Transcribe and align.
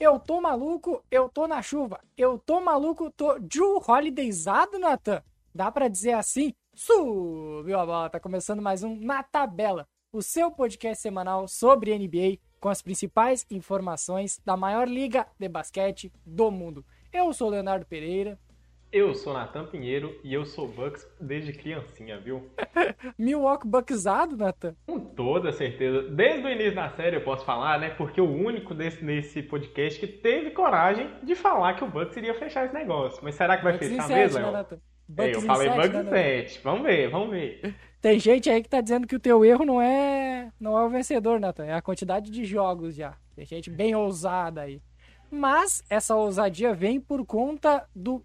Eu 0.00 0.18
tô 0.18 0.40
maluco, 0.40 1.04
eu 1.10 1.28
tô 1.28 1.46
na 1.46 1.60
chuva. 1.60 2.00
Eu 2.16 2.38
tô 2.38 2.58
maluco, 2.58 3.10
tô 3.10 3.38
Drew 3.38 3.78
Holidayzado, 3.86 4.78
Natan. 4.78 5.22
Dá 5.54 5.70
pra 5.70 5.88
dizer 5.88 6.12
assim? 6.12 6.54
Subiu 6.74 7.78
a 7.78 7.84
bola, 7.84 8.08
tá 8.08 8.18
começando 8.18 8.62
mais 8.62 8.82
um 8.82 8.96
Na 8.96 9.22
Tabela, 9.22 9.86
o 10.10 10.22
seu 10.22 10.50
podcast 10.50 11.02
semanal 11.02 11.46
sobre 11.46 11.98
NBA 11.98 12.38
com 12.58 12.70
as 12.70 12.80
principais 12.80 13.44
informações 13.50 14.40
da 14.42 14.56
maior 14.56 14.88
liga 14.88 15.26
de 15.38 15.50
basquete 15.50 16.10
do 16.24 16.50
mundo. 16.50 16.82
Eu 17.12 17.30
sou 17.34 17.50
Leonardo 17.50 17.84
Pereira. 17.84 18.38
Eu 18.92 19.14
sou 19.14 19.32
Natan 19.32 19.66
Pinheiro 19.66 20.18
e 20.24 20.34
eu 20.34 20.44
sou 20.44 20.66
Bucks 20.66 21.06
desde 21.20 21.52
criancinha, 21.52 22.18
viu? 22.18 22.50
Milwaukee 23.16 23.68
Bucksado, 23.68 24.36
Natan? 24.36 24.74
Com 24.84 24.98
toda 24.98 25.52
certeza. 25.52 26.02
Desde 26.10 26.44
o 26.44 26.50
início 26.50 26.74
da 26.74 26.90
série 26.90 27.14
eu 27.14 27.20
posso 27.20 27.44
falar, 27.44 27.78
né? 27.78 27.90
Porque 27.90 28.20
o 28.20 28.28
único 28.28 28.74
desse, 28.74 29.04
nesse 29.04 29.44
podcast 29.44 30.00
que 30.00 30.08
teve 30.08 30.50
coragem 30.50 31.08
de 31.22 31.36
falar 31.36 31.74
que 31.74 31.84
o 31.84 31.88
Bucks 31.88 32.16
iria 32.16 32.34
fechar 32.34 32.64
esse 32.64 32.74
negócio. 32.74 33.20
Mas 33.22 33.36
será 33.36 33.56
que 33.56 33.62
vai 33.62 33.74
Bucks 33.74 33.88
fechar 33.88 34.08
mesmo, 34.08 34.40
né? 34.40 34.50
Natan? 34.50 34.76
É, 34.76 34.78
Bucks 35.08 35.34
eu 35.34 35.42
falei 35.42 35.68
Bucks 35.68 35.90
né, 35.90 36.00
em 36.00 36.04
Natan? 36.04 36.16
7. 36.16 36.60
Vamos 36.64 36.82
ver, 36.82 37.10
vamos 37.10 37.30
ver. 37.30 37.76
Tem 38.00 38.18
gente 38.18 38.50
aí 38.50 38.60
que 38.60 38.68
tá 38.68 38.80
dizendo 38.80 39.06
que 39.06 39.14
o 39.14 39.20
teu 39.20 39.44
erro 39.44 39.64
não 39.64 39.80
é 39.80 40.50
não 40.58 40.76
é 40.76 40.84
o 40.84 40.90
vencedor, 40.90 41.38
Nathan. 41.38 41.66
É 41.66 41.74
a 41.74 41.82
quantidade 41.82 42.28
de 42.28 42.44
jogos 42.44 42.96
já. 42.96 43.14
Tem 43.36 43.46
gente 43.46 43.70
bem 43.70 43.94
ousada 43.94 44.62
aí. 44.62 44.82
Mas 45.30 45.84
essa 45.88 46.16
ousadia 46.16 46.74
vem 46.74 47.00
por 47.00 47.24
conta 47.24 47.86
do 47.94 48.20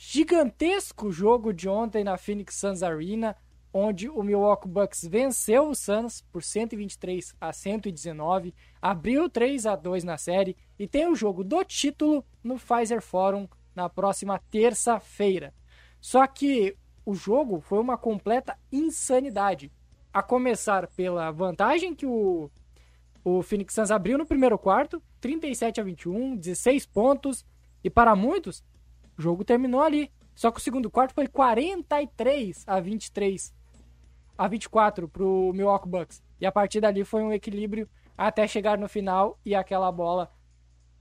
gigantesco 0.00 1.10
jogo 1.10 1.52
de 1.52 1.68
ontem 1.68 2.04
na 2.04 2.16
Phoenix 2.16 2.54
Suns 2.54 2.84
Arena, 2.84 3.34
onde 3.74 4.08
o 4.08 4.22
Milwaukee 4.22 4.68
Bucks 4.68 5.04
venceu 5.04 5.68
o 5.68 5.74
Suns 5.74 6.20
por 6.30 6.40
123 6.40 7.34
a 7.40 7.52
119, 7.52 8.54
abriu 8.80 9.28
3 9.28 9.66
a 9.66 9.74
2 9.74 10.04
na 10.04 10.16
série 10.16 10.56
e 10.78 10.86
tem 10.86 11.08
o 11.08 11.16
jogo 11.16 11.42
do 11.42 11.64
título 11.64 12.24
no 12.44 12.60
Pfizer 12.60 13.02
Forum 13.02 13.48
na 13.74 13.88
próxima 13.88 14.38
terça-feira. 14.52 15.52
Só 16.00 16.24
que 16.28 16.76
o 17.04 17.12
jogo 17.12 17.60
foi 17.60 17.80
uma 17.80 17.98
completa 17.98 18.56
insanidade. 18.70 19.72
A 20.12 20.22
começar 20.22 20.86
pela 20.86 21.32
vantagem 21.32 21.92
que 21.92 22.06
o, 22.06 22.48
o 23.24 23.42
Phoenix 23.42 23.74
Suns 23.74 23.90
abriu 23.90 24.16
no 24.16 24.24
primeiro 24.24 24.56
quarto, 24.56 25.02
37 25.20 25.80
a 25.80 25.82
21, 25.82 26.36
16 26.36 26.86
pontos. 26.86 27.44
E 27.82 27.90
para 27.90 28.14
muitos, 28.16 28.64
o 29.18 29.22
jogo 29.22 29.44
terminou 29.44 29.82
ali. 29.82 30.10
Só 30.34 30.52
que 30.52 30.60
o 30.60 30.62
segundo 30.62 30.88
quarto 30.88 31.14
foi 31.14 31.26
43 31.26 32.62
a 32.66 32.78
23 32.78 33.52
a 34.38 34.46
24 34.46 35.08
para 35.08 35.24
o 35.24 35.52
Milwaukee 35.52 35.88
Bucks. 35.88 36.22
E 36.40 36.46
a 36.46 36.52
partir 36.52 36.80
dali 36.80 37.02
foi 37.04 37.22
um 37.24 37.32
equilíbrio 37.32 37.88
até 38.16 38.46
chegar 38.46 38.78
no 38.78 38.88
final 38.88 39.36
e 39.44 39.54
aquela 39.54 39.90
bola, 39.90 40.32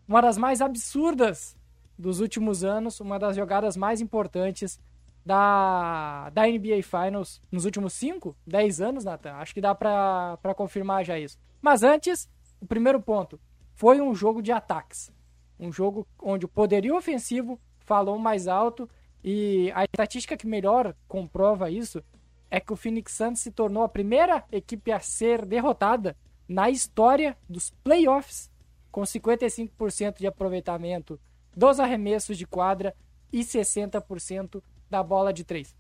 uma 0.08 0.22
das 0.22 0.38
mais 0.38 0.60
absurdas 0.60 1.56
dos 1.98 2.20
últimos 2.20 2.64
anos, 2.64 3.00
uma 3.00 3.20
das 3.20 3.36
jogadas 3.36 3.78
mais 3.78 4.02
importantes 4.02 4.80
da, 5.24 6.30
da 6.32 6.48
NBA 6.48 6.82
Finals 6.84 7.42
nos 7.52 7.66
últimos 7.66 7.94
5, 7.94 8.36
10 8.46 8.82
anos, 8.82 9.04
Nathan. 9.04 9.34
Acho 9.34 9.54
que 9.54 9.62
dá 9.62 9.76
pra 9.76 10.56
confirmar 10.56 11.04
já 11.04 11.20
isso. 11.20 11.38
Mas 11.62 11.84
antes, 11.84 12.30
o 12.60 12.66
primeiro 12.66 13.02
ponto. 13.02 13.40
Foi 13.76 14.02
um 14.02 14.16
jogo 14.16 14.42
de 14.42 14.52
ataques. 14.52 15.12
Um 15.60 15.72
jogo 15.72 16.08
onde 16.20 16.46
o 16.46 16.50
poderio 16.50 16.96
ofensivo 16.96 17.60
falou 17.88 18.20
mais 18.20 18.48
alto 18.48 18.88
e 19.24 19.72
a 19.74 19.84
estatística 19.86 20.38
que 20.38 20.46
melhor 20.46 20.94
comprova 21.08 21.72
isso 21.72 22.04
é 22.52 22.60
que 22.60 22.72
o 22.72 22.76
Phoenix 22.76 23.14
Suns 23.14 23.40
se 23.40 23.50
tornou 23.52 23.82
a 23.82 23.90
primeira 23.90 24.44
equipe 24.52 24.92
a 24.92 25.00
ser 25.00 25.46
derrotada 25.46 26.16
na 26.48 26.70
história 26.70 27.36
dos 27.50 27.72
playoffs, 27.84 28.52
com 28.92 29.02
55% 29.02 30.18
de 30.20 30.28
aproveitamento 30.28 31.20
dos 31.56 31.80
arremessos 31.80 32.38
de 32.38 32.46
quadra 32.46 32.94
e 33.34 33.40
60% 33.42 34.62
da 34.90 35.02
bola 35.04 35.34
de 35.34 35.44
três. 35.44 35.76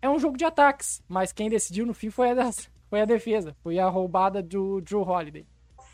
É 0.00 0.08
um 0.08 0.18
jogo 0.18 0.36
de 0.36 0.44
ataques, 0.44 1.02
mas 1.08 1.32
quem 1.32 1.48
decidiu 1.50 1.84
no 1.86 1.92
fim 1.94 2.10
foi 2.10 2.30
a, 2.30 2.34
das- 2.34 2.70
foi 2.88 3.00
a 3.00 3.04
defesa, 3.04 3.56
foi 3.62 3.78
a 3.78 3.88
roubada 3.88 4.42
do 4.42 4.80
Drew 4.80 5.02
Holiday. 5.02 5.46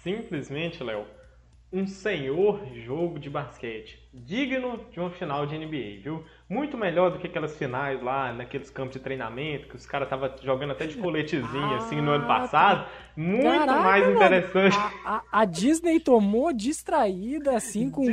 Simplesmente, 0.03 0.83
Léo, 0.83 1.07
um 1.73 1.87
senhor 1.87 2.65
jogo 2.75 3.19
de 3.19 3.31
basquete. 3.31 4.02
Digno 4.15 4.79
de 4.91 5.01
uma 5.01 5.09
final 5.11 5.47
de 5.47 5.57
NBA, 5.57 6.03
viu? 6.03 6.23
Muito 6.47 6.77
melhor 6.77 7.11
do 7.11 7.19
que 7.19 7.27
aquelas 7.27 7.57
finais 7.57 8.03
lá, 8.03 8.31
naqueles 8.31 8.69
campos 8.69 8.93
de 8.93 8.99
treinamento, 9.01 9.69
que 9.69 9.77
os 9.77 9.87
caras 9.87 10.05
estavam 10.07 10.31
jogando 10.43 10.73
até 10.73 10.87
de 10.87 10.99
coletezinho, 10.99 11.75
assim, 11.77 11.99
no 12.03 12.11
ano 12.11 12.25
Ah, 12.25 12.29
passado. 12.29 12.87
Muito 13.17 13.43
Caraca, 13.43 13.81
mais 13.83 14.09
interessante. 14.15 14.77
A, 14.77 15.17
a- 15.17 15.23
a 15.33 15.45
Disney 15.47 15.99
tomou 15.99 16.53
distraída, 16.53 17.57
assim, 17.57 17.89
com 17.91 18.05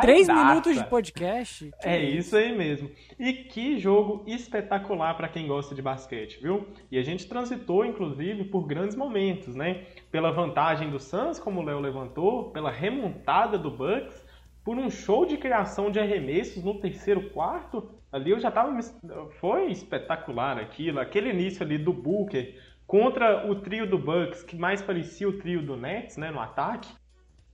três 0.00 0.28
minutos 0.28 0.76
de 0.76 0.84
podcast. 0.84 1.72
Que 1.82 1.88
É 1.88 2.00
isso 2.04 2.36
aí 2.36 2.56
mesmo. 2.56 2.88
E 3.18 3.32
que 3.32 3.78
jogo 3.80 4.22
espetacular 4.28 5.16
para 5.16 5.26
quem 5.28 5.48
gosta 5.48 5.74
de 5.74 5.82
basquete, 5.82 6.38
viu? 6.40 6.68
E 6.90 6.96
a 6.98 7.02
gente 7.02 7.26
transitou, 7.26 7.84
inclusive, 7.84 8.44
por 8.44 8.64
grandes 8.64 8.94
momentos, 8.94 9.56
né? 9.56 9.86
Pela 10.10 10.30
vantagem 10.30 10.88
do 10.88 11.00
Suns, 11.00 11.40
como 11.40 11.60
o 11.60 11.64
Léo 11.64 11.80
levantou, 11.80 12.50
pela 12.50 12.70
remontada 12.70 13.58
do 13.58 13.70
Bucks, 13.72 14.27
por 14.68 14.76
um 14.76 14.90
show 14.90 15.24
de 15.24 15.38
criação 15.38 15.90
de 15.90 15.98
arremessos 15.98 16.62
no 16.62 16.78
terceiro 16.78 17.30
quarto. 17.30 17.88
Ali 18.12 18.32
eu 18.32 18.38
já 18.38 18.50
tava. 18.50 18.70
me- 18.70 18.82
Foi 19.40 19.70
espetacular 19.72 20.58
aquilo. 20.58 21.00
Aquele 21.00 21.30
início 21.30 21.62
ali 21.64 21.78
do 21.78 21.90
Booker 21.90 22.54
contra 22.86 23.50
o 23.50 23.54
trio 23.62 23.88
do 23.88 23.96
Bucks, 23.96 24.42
que 24.42 24.56
mais 24.56 24.82
parecia 24.82 25.26
o 25.26 25.38
trio 25.38 25.62
do 25.62 25.74
Nets, 25.74 26.18
né? 26.18 26.30
No 26.30 26.38
ataque. 26.38 26.86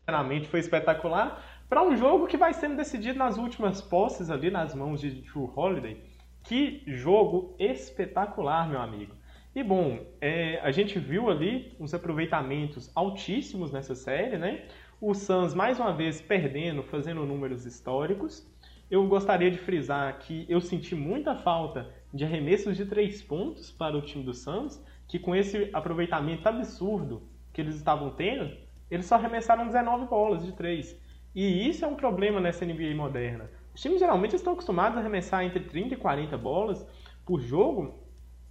Sinceramente, 0.00 0.48
foi 0.48 0.58
espetacular. 0.58 1.40
Para 1.68 1.84
um 1.84 1.96
jogo 1.96 2.26
que 2.26 2.36
vai 2.36 2.52
sendo 2.52 2.74
decidido 2.74 3.16
nas 3.16 3.38
últimas 3.38 3.80
posses 3.80 4.28
ali 4.28 4.50
nas 4.50 4.74
mãos 4.74 5.00
de 5.00 5.12
Drew 5.12 5.52
Holiday. 5.54 6.02
Que 6.42 6.82
jogo 6.84 7.54
espetacular, 7.60 8.68
meu 8.68 8.80
amigo. 8.80 9.14
E 9.54 9.62
bom, 9.62 10.04
é, 10.20 10.58
a 10.64 10.72
gente 10.72 10.98
viu 10.98 11.30
ali 11.30 11.76
uns 11.78 11.94
aproveitamentos 11.94 12.90
altíssimos 12.92 13.70
nessa 13.70 13.94
série, 13.94 14.36
né? 14.36 14.66
O 15.00 15.12
Suns 15.12 15.54
mais 15.54 15.80
uma 15.80 15.92
vez 15.92 16.20
perdendo, 16.20 16.82
fazendo 16.84 17.26
números 17.26 17.66
históricos. 17.66 18.46
Eu 18.90 19.06
gostaria 19.08 19.50
de 19.50 19.58
frisar 19.58 20.18
que 20.20 20.46
eu 20.48 20.60
senti 20.60 20.94
muita 20.94 21.34
falta 21.34 21.90
de 22.12 22.24
arremessos 22.24 22.76
de 22.76 22.86
três 22.86 23.20
pontos 23.20 23.72
para 23.72 23.96
o 23.96 24.02
time 24.02 24.22
do 24.22 24.32
Suns, 24.32 24.80
que 25.08 25.18
com 25.18 25.34
esse 25.34 25.68
aproveitamento 25.72 26.48
absurdo 26.48 27.28
que 27.52 27.60
eles 27.60 27.74
estavam 27.74 28.10
tendo, 28.10 28.56
eles 28.90 29.06
só 29.06 29.16
arremessaram 29.16 29.66
19 29.66 30.06
bolas 30.06 30.44
de 30.44 30.52
três. 30.52 30.98
E 31.34 31.68
isso 31.68 31.84
é 31.84 31.88
um 31.88 31.96
problema 31.96 32.40
nessa 32.40 32.64
NBA 32.64 32.94
moderna. 32.94 33.50
Os 33.74 33.82
times 33.82 33.98
geralmente 33.98 34.36
estão 34.36 34.52
acostumados 34.52 34.96
a 34.96 35.00
arremessar 35.00 35.44
entre 35.44 35.60
30 35.60 35.94
e 35.94 35.96
40 35.96 36.38
bolas 36.38 36.86
por 37.26 37.40
jogo 37.40 37.98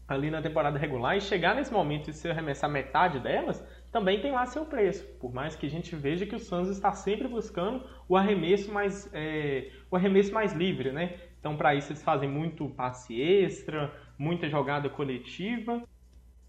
ali 0.06 0.30
na 0.30 0.42
temporada 0.42 0.78
regular 0.78 1.16
e 1.16 1.22
chegar 1.22 1.56
nesse 1.56 1.72
momento 1.72 2.10
e 2.10 2.14
se 2.14 2.30
arremessar 2.30 2.70
metade 2.70 3.20
delas, 3.20 3.66
também 3.94 4.20
tem 4.20 4.32
lá 4.32 4.46
seu 4.48 4.66
preço. 4.66 5.06
Por 5.20 5.32
mais 5.32 5.56
que 5.56 5.68
a 5.68 5.70
gente 5.70 5.96
veja 5.96 6.26
que 6.26 6.36
o 6.36 6.40
Suns 6.40 6.68
está 6.68 6.92
sempre 6.94 7.28
buscando 7.28 7.88
o 8.10 8.18
arremesso 8.18 8.72
mais, 8.72 9.08
é, 9.14 9.72
o 9.90 9.96
arremesso 9.96 10.34
mais 10.34 10.52
livre, 10.52 10.92
né? 10.92 11.20
Então, 11.40 11.56
para 11.56 11.76
isso, 11.76 11.92
eles 11.92 12.02
fazem 12.02 12.28
muito 12.28 12.68
passe 12.70 13.22
extra, 13.22 13.94
muita 14.18 14.50
jogada 14.50 14.90
coletiva. 14.90 15.84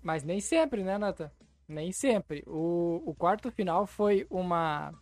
Mas 0.02 0.24
nem 0.24 0.40
sempre, 0.40 0.82
né, 0.82 0.96
Nathan? 0.96 1.30
Nem 1.68 1.92
sempre. 1.92 2.42
O, 2.46 3.02
o 3.04 3.14
quarto 3.14 3.50
final 3.50 3.86
foi 3.86 4.26
uma, 4.30 4.94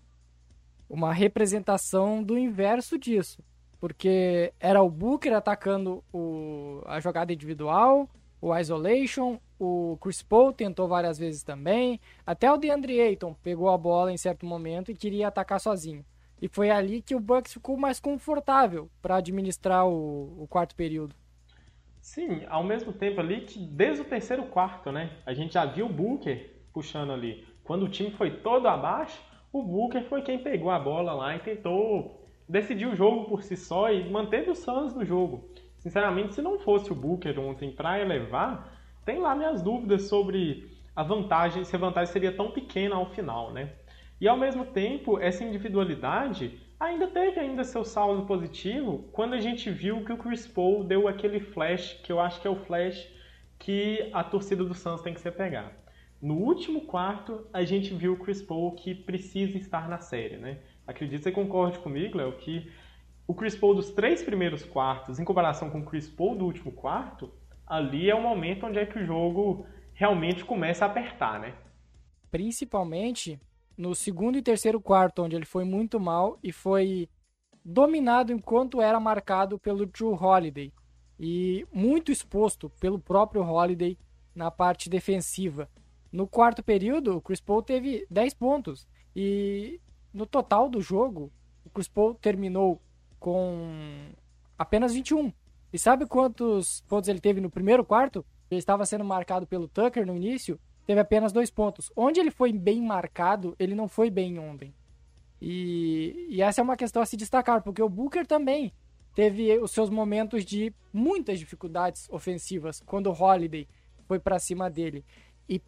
uma 0.90 1.12
representação 1.12 2.24
do 2.24 2.36
inverso 2.36 2.98
disso. 2.98 3.40
Porque 3.78 4.52
era 4.58 4.82
o 4.82 4.90
Booker 4.90 5.32
atacando 5.32 6.02
o, 6.12 6.82
a 6.86 6.98
jogada 6.98 7.32
individual, 7.32 8.08
o 8.40 8.56
isolation, 8.56 9.38
o 9.64 9.96
Chris 9.98 10.22
Paul 10.22 10.52
tentou 10.52 10.88
várias 10.88 11.16
vezes 11.16 11.44
também. 11.44 12.00
Até 12.26 12.52
o 12.52 12.56
DeAndre 12.56 13.00
Ayton 13.00 13.32
pegou 13.42 13.70
a 13.70 13.78
bola 13.78 14.12
em 14.12 14.16
certo 14.16 14.44
momento 14.44 14.90
e 14.90 14.94
queria 14.94 15.28
atacar 15.28 15.60
sozinho. 15.60 16.04
E 16.40 16.48
foi 16.48 16.68
ali 16.68 17.00
que 17.00 17.14
o 17.14 17.20
Bucks 17.20 17.52
ficou 17.52 17.76
mais 17.76 18.00
confortável 18.00 18.90
para 19.00 19.16
administrar 19.16 19.86
o, 19.86 20.42
o 20.42 20.48
quarto 20.48 20.74
período. 20.74 21.14
Sim, 22.00 22.44
ao 22.48 22.64
mesmo 22.64 22.92
tempo 22.92 23.20
ali 23.20 23.42
que 23.42 23.60
desde 23.60 24.02
o 24.02 24.04
terceiro 24.04 24.46
quarto, 24.46 24.90
né? 24.90 25.18
A 25.24 25.32
gente 25.32 25.54
já 25.54 25.64
viu 25.64 25.86
o 25.86 25.92
Booker 25.92 26.64
puxando 26.72 27.12
ali. 27.12 27.46
Quando 27.62 27.84
o 27.84 27.88
time 27.88 28.10
foi 28.10 28.38
todo 28.38 28.66
abaixo, 28.66 29.22
o 29.52 29.62
Booker 29.62 30.02
foi 30.08 30.22
quem 30.22 30.42
pegou 30.42 30.70
a 30.70 30.80
bola 30.80 31.12
lá 31.12 31.36
e 31.36 31.38
tentou 31.38 32.26
decidir 32.48 32.86
o 32.86 32.96
jogo 32.96 33.26
por 33.26 33.44
si 33.44 33.56
só 33.56 33.92
e 33.92 34.10
manteve 34.10 34.50
o 34.50 34.56
Suns 34.56 34.92
no 34.92 35.04
jogo. 35.04 35.48
Sinceramente, 35.78 36.34
se 36.34 36.42
não 36.42 36.58
fosse 36.58 36.90
o 36.90 36.96
Booker 36.96 37.38
ontem 37.38 37.70
para 37.70 38.00
elevar, 38.00 38.71
tem 39.04 39.18
lá 39.18 39.34
minhas 39.34 39.62
dúvidas 39.62 40.08
sobre 40.08 40.70
a 40.94 41.02
vantagem, 41.02 41.64
se 41.64 41.74
a 41.74 41.78
vantagem 41.78 42.12
seria 42.12 42.32
tão 42.32 42.50
pequena 42.50 42.96
ao 42.96 43.10
final, 43.10 43.52
né? 43.52 43.72
E 44.20 44.28
ao 44.28 44.36
mesmo 44.36 44.64
tempo, 44.64 45.18
essa 45.18 45.42
individualidade 45.42 46.60
ainda 46.78 47.06
teve 47.08 47.40
ainda 47.40 47.64
seu 47.64 47.84
saldo 47.84 48.26
positivo 48.26 49.08
quando 49.12 49.34
a 49.34 49.40
gente 49.40 49.70
viu 49.70 50.04
que 50.04 50.12
o 50.12 50.16
Chris 50.16 50.46
Paul 50.46 50.84
deu 50.84 51.08
aquele 51.08 51.40
flash, 51.40 52.00
que 52.02 52.12
eu 52.12 52.20
acho 52.20 52.40
que 52.40 52.46
é 52.46 52.50
o 52.50 52.56
flash 52.56 53.08
que 53.58 54.10
a 54.12 54.22
torcida 54.24 54.64
do 54.64 54.74
Suns 54.74 55.02
tem 55.02 55.14
que 55.14 55.20
se 55.20 55.30
pegar. 55.30 55.72
No 56.20 56.34
último 56.34 56.82
quarto, 56.82 57.46
a 57.52 57.64
gente 57.64 57.94
viu 57.94 58.12
o 58.12 58.16
Chris 58.16 58.42
Paul 58.42 58.72
que 58.72 58.94
precisa 58.94 59.56
estar 59.56 59.88
na 59.88 59.98
série, 59.98 60.36
né? 60.36 60.58
acredito 60.86 61.18
que 61.18 61.24
você 61.24 61.32
concorde 61.32 61.78
comigo, 61.78 62.18
Léo, 62.18 62.32
que 62.32 62.70
o 63.26 63.34
Chris 63.34 63.56
Paul 63.56 63.74
dos 63.74 63.90
três 63.90 64.22
primeiros 64.22 64.64
quartos, 64.64 65.18
em 65.18 65.24
comparação 65.24 65.70
com 65.70 65.80
o 65.80 65.84
Chris 65.84 66.08
Paul 66.08 66.36
do 66.36 66.44
último 66.44 66.72
quarto, 66.72 67.30
ali 67.66 68.10
é 68.10 68.14
o 68.14 68.22
momento 68.22 68.66
onde 68.66 68.78
é 68.78 68.86
que 68.86 68.98
o 68.98 69.04
jogo 69.04 69.66
realmente 69.94 70.44
começa 70.44 70.84
a 70.84 70.88
apertar, 70.88 71.40
né? 71.40 71.54
Principalmente 72.30 73.38
no 73.76 73.94
segundo 73.94 74.36
e 74.36 74.42
terceiro 74.42 74.80
quarto, 74.80 75.22
onde 75.22 75.36
ele 75.36 75.44
foi 75.44 75.64
muito 75.64 75.98
mal 75.98 76.38
e 76.42 76.52
foi 76.52 77.08
dominado 77.64 78.32
enquanto 78.32 78.80
era 78.80 78.98
marcado 78.98 79.58
pelo 79.58 79.86
Drew 79.86 80.12
Holiday 80.12 80.72
e 81.18 81.66
muito 81.72 82.10
exposto 82.10 82.70
pelo 82.80 82.98
próprio 82.98 83.42
Holiday 83.42 83.96
na 84.34 84.50
parte 84.50 84.90
defensiva. 84.90 85.68
No 86.10 86.26
quarto 86.26 86.62
período, 86.62 87.16
o 87.16 87.20
Chris 87.20 87.40
Paul 87.40 87.62
teve 87.62 88.06
10 88.10 88.34
pontos 88.34 88.86
e 89.14 89.80
no 90.12 90.26
total 90.26 90.68
do 90.68 90.80
jogo, 90.80 91.32
o 91.64 91.70
Chris 91.70 91.88
Paul 91.88 92.14
terminou 92.14 92.82
com 93.18 94.10
apenas 94.58 94.92
21. 94.92 95.32
E 95.72 95.78
sabe 95.78 96.06
quantos 96.06 96.82
pontos 96.82 97.08
ele 97.08 97.20
teve 97.20 97.40
no 97.40 97.50
primeiro 97.50 97.84
quarto? 97.84 98.24
Ele 98.50 98.58
estava 98.58 98.84
sendo 98.84 99.04
marcado 99.04 99.46
pelo 99.46 99.66
Tucker 99.66 100.06
no 100.06 100.14
início, 100.14 100.60
teve 100.86 101.00
apenas 101.00 101.32
dois 101.32 101.50
pontos. 101.50 101.90
Onde 101.96 102.20
ele 102.20 102.30
foi 102.30 102.52
bem 102.52 102.82
marcado, 102.82 103.56
ele 103.58 103.74
não 103.74 103.88
foi 103.88 104.10
bem 104.10 104.38
ontem. 104.38 104.74
E, 105.40 106.28
e 106.28 106.42
essa 106.42 106.60
é 106.60 106.62
uma 106.64 106.76
questão 106.76 107.02
a 107.02 107.06
se 107.06 107.16
destacar, 107.16 107.62
porque 107.62 107.82
o 107.82 107.88
Booker 107.88 108.26
também 108.26 108.72
teve 109.14 109.58
os 109.58 109.70
seus 109.70 109.90
momentos 109.90 110.44
de 110.44 110.72
muitas 110.92 111.38
dificuldades 111.38 112.08
ofensivas 112.10 112.82
quando 112.84 113.08
o 113.08 113.12
Holiday 113.12 113.66
foi 114.06 114.18
para 114.18 114.38
cima 114.38 114.70
dele. 114.70 115.04
E 115.48 115.60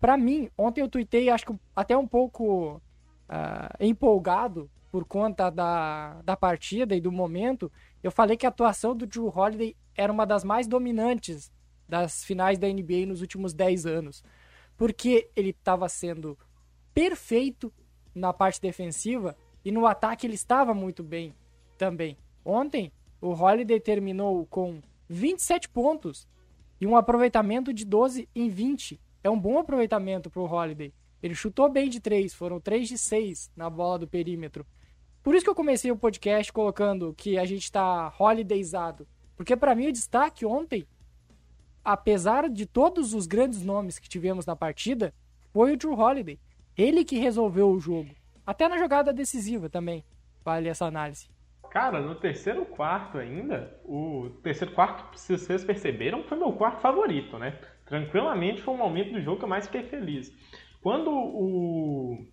para 0.00 0.16
mim, 0.16 0.50
ontem 0.58 0.80
eu 0.80 0.88
tuitei, 0.88 1.30
acho 1.30 1.46
que 1.46 1.54
até 1.74 1.96
um 1.96 2.06
pouco 2.06 2.74
uh, 2.74 2.80
empolgado 3.80 4.70
por 4.90 5.04
conta 5.04 5.50
da, 5.50 6.20
da 6.22 6.36
partida 6.36 6.94
e 6.94 7.00
do 7.00 7.10
momento. 7.10 7.70
Eu 8.04 8.10
falei 8.10 8.36
que 8.36 8.44
a 8.44 8.50
atuação 8.50 8.94
do 8.94 9.06
Drew 9.06 9.32
Holiday 9.34 9.74
era 9.96 10.12
uma 10.12 10.26
das 10.26 10.44
mais 10.44 10.66
dominantes 10.66 11.50
das 11.88 12.22
finais 12.22 12.58
da 12.58 12.68
NBA 12.68 13.06
nos 13.06 13.22
últimos 13.22 13.54
10 13.54 13.86
anos. 13.86 14.22
Porque 14.76 15.30
ele 15.34 15.50
estava 15.50 15.88
sendo 15.88 16.38
perfeito 16.92 17.72
na 18.14 18.30
parte 18.30 18.60
defensiva 18.60 19.34
e 19.64 19.72
no 19.72 19.86
ataque 19.86 20.26
ele 20.26 20.34
estava 20.34 20.74
muito 20.74 21.02
bem 21.02 21.34
também. 21.78 22.18
Ontem, 22.44 22.92
o 23.22 23.30
Holiday 23.30 23.80
terminou 23.80 24.44
com 24.48 24.82
27 25.08 25.70
pontos 25.70 26.28
e 26.78 26.86
um 26.86 26.98
aproveitamento 26.98 27.72
de 27.72 27.86
12 27.86 28.28
em 28.34 28.50
20. 28.50 29.00
É 29.22 29.30
um 29.30 29.40
bom 29.40 29.58
aproveitamento 29.58 30.28
para 30.28 30.42
o 30.42 30.46
Holiday. 30.46 30.92
Ele 31.22 31.34
chutou 31.34 31.70
bem 31.70 31.88
de 31.88 32.00
3, 32.00 32.34
foram 32.34 32.60
3 32.60 32.86
de 32.86 32.98
6 32.98 33.50
na 33.56 33.70
bola 33.70 33.98
do 33.98 34.06
perímetro. 34.06 34.66
Por 35.24 35.34
isso 35.34 35.42
que 35.42 35.50
eu 35.50 35.54
comecei 35.54 35.90
o 35.90 35.96
podcast 35.96 36.52
colocando 36.52 37.14
que 37.16 37.38
a 37.38 37.46
gente 37.46 37.62
está 37.62 38.12
holidayzado. 38.18 39.08
Porque 39.34 39.56
para 39.56 39.74
mim 39.74 39.88
o 39.88 39.92
destaque 39.92 40.44
ontem, 40.44 40.86
apesar 41.82 42.46
de 42.50 42.66
todos 42.66 43.14
os 43.14 43.26
grandes 43.26 43.64
nomes 43.64 43.98
que 43.98 44.06
tivemos 44.06 44.44
na 44.44 44.54
partida, 44.54 45.14
foi 45.50 45.72
o 45.72 45.76
Drew 45.78 45.98
Holiday. 45.98 46.38
Ele 46.76 47.06
que 47.06 47.18
resolveu 47.18 47.70
o 47.70 47.80
jogo. 47.80 48.10
Até 48.46 48.68
na 48.68 48.76
jogada 48.76 49.14
decisiva 49.14 49.70
também, 49.70 50.04
vale 50.44 50.68
essa 50.68 50.84
análise. 50.84 51.26
Cara, 51.70 52.02
no 52.02 52.14
terceiro 52.16 52.66
quarto 52.66 53.16
ainda, 53.16 53.80
o 53.82 54.28
terceiro 54.42 54.74
quarto, 54.74 55.18
se 55.18 55.38
vocês 55.38 55.64
perceberam, 55.64 56.22
foi 56.24 56.36
meu 56.36 56.52
quarto 56.52 56.82
favorito, 56.82 57.38
né? 57.38 57.58
Tranquilamente 57.86 58.60
foi 58.60 58.74
o 58.74 58.76
momento 58.76 59.14
do 59.14 59.22
jogo 59.22 59.38
que 59.38 59.44
eu 59.44 59.48
mais 59.48 59.64
fiquei 59.64 59.84
feliz. 59.84 60.30
Quando 60.82 61.10
o, 61.10 62.26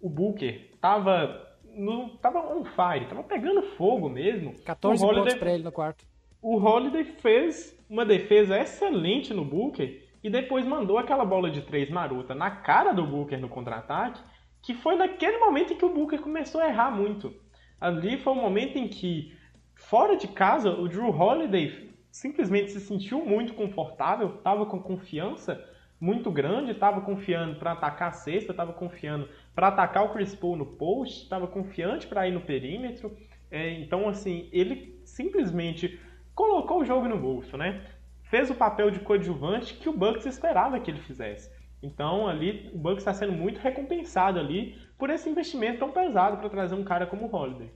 o 0.00 0.08
Booker 0.08 0.70
tava, 0.80 1.51
no, 1.76 2.10
tava 2.18 2.38
on 2.40 2.64
fire, 2.64 3.06
tava 3.08 3.22
pegando 3.22 3.62
fogo 3.76 4.08
mesmo. 4.08 4.54
14 4.64 5.04
Holiday, 5.04 5.22
pontos 5.22 5.38
pra 5.38 5.52
ele 5.52 5.62
no 5.62 5.72
quarto. 5.72 6.04
O 6.40 6.56
Holiday 6.56 7.04
fez 7.04 7.78
uma 7.88 8.04
defesa 8.04 8.58
excelente 8.58 9.32
no 9.32 9.44
Booker 9.44 10.08
e 10.22 10.30
depois 10.30 10.64
mandou 10.64 10.98
aquela 10.98 11.24
bola 11.24 11.50
de 11.50 11.62
três 11.62 11.90
maruta 11.90 12.34
na 12.34 12.50
cara 12.50 12.92
do 12.92 13.06
Booker 13.06 13.40
no 13.40 13.48
contra-ataque, 13.48 14.20
que 14.62 14.74
foi 14.74 14.94
naquele 14.96 15.38
momento 15.38 15.72
em 15.72 15.76
que 15.76 15.84
o 15.84 15.92
Booker 15.92 16.20
começou 16.20 16.60
a 16.60 16.68
errar 16.68 16.90
muito. 16.90 17.34
Ali 17.80 18.16
foi 18.16 18.32
o 18.32 18.36
momento 18.36 18.76
em 18.76 18.86
que, 18.86 19.36
fora 19.74 20.16
de 20.16 20.28
casa, 20.28 20.70
o 20.70 20.88
Drew 20.88 21.10
Holiday 21.10 21.92
simplesmente 22.10 22.70
se 22.70 22.80
sentiu 22.80 23.24
muito 23.24 23.54
confortável, 23.54 24.36
estava 24.36 24.66
com 24.66 24.80
confiança 24.80 25.60
muito 26.00 26.30
grande, 26.30 26.72
estava 26.72 27.00
confiando 27.00 27.56
para 27.56 27.72
atacar 27.72 28.08
a 28.08 28.12
cesta, 28.12 28.50
estava 28.52 28.72
confiando 28.72 29.28
para 29.54 29.68
atacar 29.68 30.04
o 30.04 30.12
Chris 30.12 30.34
Paul 30.34 30.56
no 30.56 30.66
post, 30.66 31.24
estava 31.24 31.46
confiante 31.46 32.06
para 32.06 32.26
ir 32.26 32.32
no 32.32 32.40
perímetro. 32.40 33.16
É, 33.50 33.70
então, 33.70 34.08
assim, 34.08 34.48
ele 34.52 35.00
simplesmente 35.04 36.00
colocou 36.34 36.80
o 36.80 36.84
jogo 36.84 37.08
no 37.08 37.18
bolso, 37.18 37.56
né? 37.56 37.84
fez 38.32 38.48
o 38.48 38.54
papel 38.54 38.90
de 38.90 38.98
coadjuvante 39.00 39.74
que 39.74 39.90
o 39.90 39.92
Bucks 39.92 40.24
esperava 40.24 40.80
que 40.80 40.90
ele 40.90 41.02
fizesse. 41.02 41.52
Então 41.82 42.26
ali 42.26 42.70
o 42.72 42.78
Bucks 42.78 43.00
está 43.00 43.12
sendo 43.12 43.34
muito 43.34 43.60
recompensado 43.60 44.38
ali 44.40 44.74
por 44.96 45.10
esse 45.10 45.28
investimento 45.28 45.80
tão 45.80 45.92
pesado 45.92 46.38
para 46.38 46.48
trazer 46.48 46.74
um 46.74 46.82
cara 46.82 47.06
como 47.06 47.26
o 47.26 47.36
Holiday. 47.36 47.70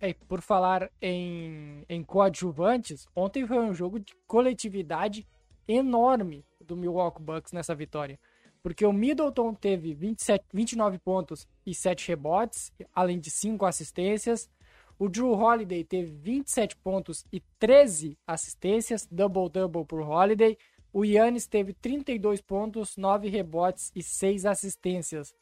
É, 0.00 0.14
por 0.28 0.40
falar 0.40 0.88
em, 1.02 1.84
em 1.88 2.04
coadjuvantes, 2.04 3.08
ontem 3.16 3.44
foi 3.48 3.58
um 3.58 3.74
jogo 3.74 3.98
de 3.98 4.14
coletividade 4.28 5.26
enorme 5.66 6.44
do 6.60 6.76
Milwaukee 6.76 7.20
Bucks 7.20 7.52
nessa 7.52 7.74
vitória. 7.74 8.16
Porque 8.62 8.84
o 8.84 8.92
Middleton 8.92 9.54
teve 9.54 9.94
27, 9.94 10.44
29 10.52 10.98
pontos 10.98 11.48
e 11.64 11.74
7 11.74 12.08
rebotes, 12.08 12.72
além 12.94 13.18
de 13.18 13.30
5 13.30 13.64
assistências. 13.64 14.50
O 14.98 15.08
Drew 15.08 15.32
Holiday 15.32 15.84
teve 15.84 16.10
27 16.10 16.76
pontos 16.76 17.24
e 17.32 17.40
13 17.58 18.18
assistências, 18.26 19.06
double-double 19.10 19.84
por 19.84 20.00
Holiday. 20.00 20.58
O 20.92 21.04
Yannis 21.04 21.46
teve 21.46 21.72
32 21.72 22.40
pontos, 22.40 22.96
9 22.96 23.28
rebotes 23.28 23.92
e 23.94 24.02
6 24.02 24.44
assistências. 24.44 25.34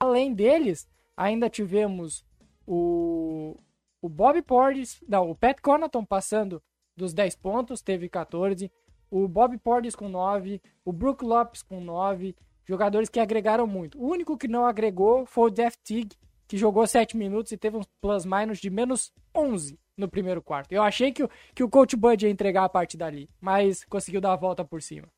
Além 0.00 0.32
deles, 0.32 0.88
ainda 1.16 1.50
tivemos 1.50 2.24
o, 2.66 3.56
o 4.00 4.08
Bob 4.08 4.40
Portis, 4.42 5.02
não, 5.06 5.30
o 5.30 5.34
Pat 5.34 5.60
Connaughton 5.60 6.04
passando 6.04 6.62
dos 6.96 7.12
10 7.12 7.36
pontos, 7.36 7.82
teve 7.82 8.08
14. 8.08 8.70
O 9.10 9.28
Bob 9.28 9.56
Portis 9.58 9.94
com 9.94 10.08
9, 10.08 10.60
o 10.84 10.92
Brook 10.92 11.24
Lopes 11.24 11.62
com 11.62 11.80
9, 11.80 12.34
jogadores 12.66 13.08
que 13.08 13.20
agregaram 13.20 13.66
muito. 13.66 13.98
O 13.98 14.08
único 14.08 14.36
que 14.36 14.48
não 14.48 14.66
agregou 14.66 15.24
foi 15.24 15.50
o 15.50 15.54
Teague, 15.54 16.16
que 16.48 16.56
jogou 16.56 16.86
7 16.86 17.16
minutos 17.16 17.52
e 17.52 17.56
teve 17.56 17.76
um 17.76 17.82
plus-minus 18.00 18.58
de 18.58 18.70
menos 18.70 19.12
11 19.34 19.78
no 19.96 20.08
primeiro 20.08 20.42
quarto. 20.42 20.72
Eu 20.72 20.82
achei 20.82 21.12
que 21.12 21.22
o, 21.22 21.30
que 21.54 21.64
o 21.64 21.68
Coach 21.68 21.96
Bud 21.96 22.24
ia 22.24 22.30
entregar 22.30 22.64
a 22.64 22.68
partir 22.68 22.96
dali, 22.96 23.28
mas 23.40 23.84
conseguiu 23.84 24.20
dar 24.20 24.32
a 24.32 24.36
volta 24.36 24.64
por 24.64 24.82
cima. 24.82 25.08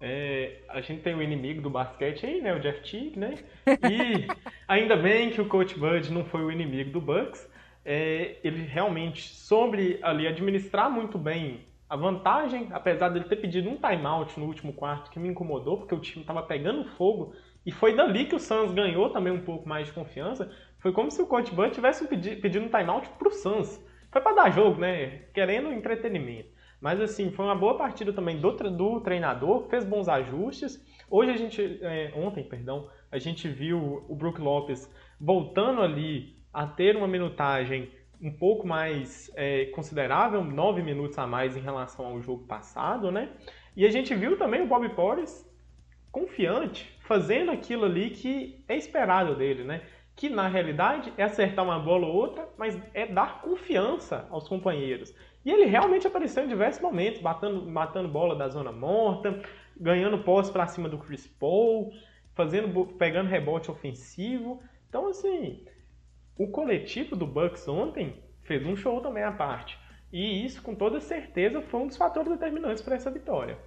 É, 0.00 0.60
a 0.68 0.80
gente 0.82 1.02
tem 1.02 1.14
o 1.14 1.18
um 1.18 1.22
inimigo 1.22 1.62
do 1.62 1.70
basquete 1.70 2.26
aí, 2.26 2.40
né? 2.42 2.54
O 2.54 2.60
Jeff 2.60 2.82
Teague, 2.88 3.18
né? 3.18 3.38
E 3.66 4.28
ainda 4.68 4.94
bem 4.94 5.30
que 5.30 5.40
o 5.40 5.48
Coach 5.48 5.78
Bud 5.78 6.12
não 6.12 6.24
foi 6.24 6.44
o 6.44 6.52
inimigo 6.52 6.90
do 6.90 7.00
Bucks. 7.00 7.48
É, 7.84 8.36
ele 8.44 8.64
realmente 8.64 9.22
soube 9.28 9.98
ali 10.02 10.26
administrar 10.26 10.90
muito 10.90 11.16
bem 11.16 11.65
a 11.88 11.96
vantagem, 11.96 12.68
apesar 12.72 13.10
dele 13.10 13.26
ter 13.26 13.36
pedido 13.36 13.70
um 13.70 13.76
timeout 13.76 14.38
no 14.40 14.46
último 14.46 14.72
quarto 14.72 15.10
que 15.10 15.18
me 15.20 15.28
incomodou, 15.28 15.78
porque 15.78 15.94
o 15.94 16.00
time 16.00 16.22
estava 16.22 16.42
pegando 16.42 16.84
fogo 16.96 17.32
e 17.64 17.70
foi 17.70 17.94
dali 17.94 18.26
que 18.26 18.34
o 18.34 18.40
Suns 18.40 18.72
ganhou 18.72 19.10
também 19.10 19.32
um 19.32 19.44
pouco 19.44 19.68
mais 19.68 19.86
de 19.86 19.92
confiança. 19.92 20.50
Foi 20.78 20.92
como 20.92 21.10
se 21.10 21.22
o 21.22 21.26
Coach 21.26 21.52
Bud 21.52 21.72
tivesse 21.72 22.06
pedido 22.06 22.64
um 22.64 22.68
timeout 22.68 23.08
pro 23.18 23.30
Suns. 23.30 23.80
Foi 24.10 24.20
para 24.20 24.34
dar 24.34 24.50
jogo, 24.50 24.80
né? 24.80 25.26
Querendo 25.32 25.72
entretenimento. 25.72 26.48
Mas 26.80 27.00
assim, 27.00 27.30
foi 27.30 27.44
uma 27.44 27.54
boa 27.54 27.76
partida 27.76 28.12
também 28.12 28.40
do, 28.40 28.52
do 28.52 29.00
treinador, 29.00 29.68
fez 29.68 29.84
bons 29.84 30.08
ajustes. 30.08 30.84
Hoje 31.08 31.30
a 31.30 31.36
gente, 31.36 31.78
é, 31.82 32.12
ontem, 32.16 32.44
perdão, 32.44 32.88
a 33.10 33.18
gente 33.18 33.48
viu 33.48 34.04
o 34.08 34.14
Brook 34.14 34.40
Lopes 34.40 34.92
voltando 35.20 35.80
ali 35.80 36.36
a 36.52 36.66
ter 36.66 36.96
uma 36.96 37.08
minutagem 37.08 37.90
um 38.20 38.30
pouco 38.30 38.66
mais 38.66 39.30
é, 39.34 39.66
considerável, 39.66 40.42
nove 40.42 40.82
minutos 40.82 41.18
a 41.18 41.26
mais 41.26 41.56
em 41.56 41.60
relação 41.60 42.06
ao 42.06 42.20
jogo 42.20 42.44
passado, 42.46 43.10
né? 43.10 43.30
E 43.76 43.84
a 43.84 43.90
gente 43.90 44.14
viu 44.14 44.38
também 44.38 44.62
o 44.62 44.66
Bob 44.66 44.88
Porres 44.90 45.46
confiante, 46.10 46.96
fazendo 47.00 47.50
aquilo 47.50 47.84
ali 47.84 48.10
que 48.10 48.64
é 48.68 48.76
esperado 48.76 49.36
dele, 49.36 49.64
né? 49.64 49.82
Que 50.14 50.30
na 50.30 50.48
realidade 50.48 51.12
é 51.18 51.22
acertar 51.22 51.64
uma 51.64 51.78
bola 51.78 52.06
ou 52.06 52.14
outra, 52.14 52.48
mas 52.56 52.80
é 52.94 53.06
dar 53.06 53.42
confiança 53.42 54.26
aos 54.30 54.48
companheiros. 54.48 55.14
E 55.44 55.50
ele 55.50 55.66
realmente 55.66 56.06
apareceu 56.06 56.44
em 56.44 56.48
diversos 56.48 56.80
momentos, 56.80 57.20
batendo, 57.20 57.66
matando 57.70 58.08
bola 58.08 58.34
da 58.34 58.48
zona 58.48 58.72
morta, 58.72 59.42
ganhando 59.78 60.24
posse 60.24 60.50
para 60.50 60.66
cima 60.66 60.88
do 60.88 60.98
Chris 60.98 61.26
Paul, 61.26 61.92
fazendo, 62.34 62.86
pegando 62.98 63.28
rebote 63.28 63.70
ofensivo. 63.70 64.60
Então, 64.88 65.08
assim, 65.08 65.64
o 66.38 66.48
coletivo 66.48 67.16
do 67.16 67.26
Bucks 67.26 67.66
ontem 67.66 68.22
fez 68.42 68.64
um 68.64 68.76
show 68.76 69.00
também 69.00 69.22
à 69.22 69.32
parte. 69.32 69.78
E 70.12 70.44
isso, 70.44 70.62
com 70.62 70.74
toda 70.74 71.00
certeza, 71.00 71.60
foi 71.62 71.80
um 71.80 71.86
dos 71.86 71.96
fatores 71.96 72.30
determinantes 72.30 72.82
para 72.82 72.94
essa 72.96 73.10
vitória. 73.10 73.58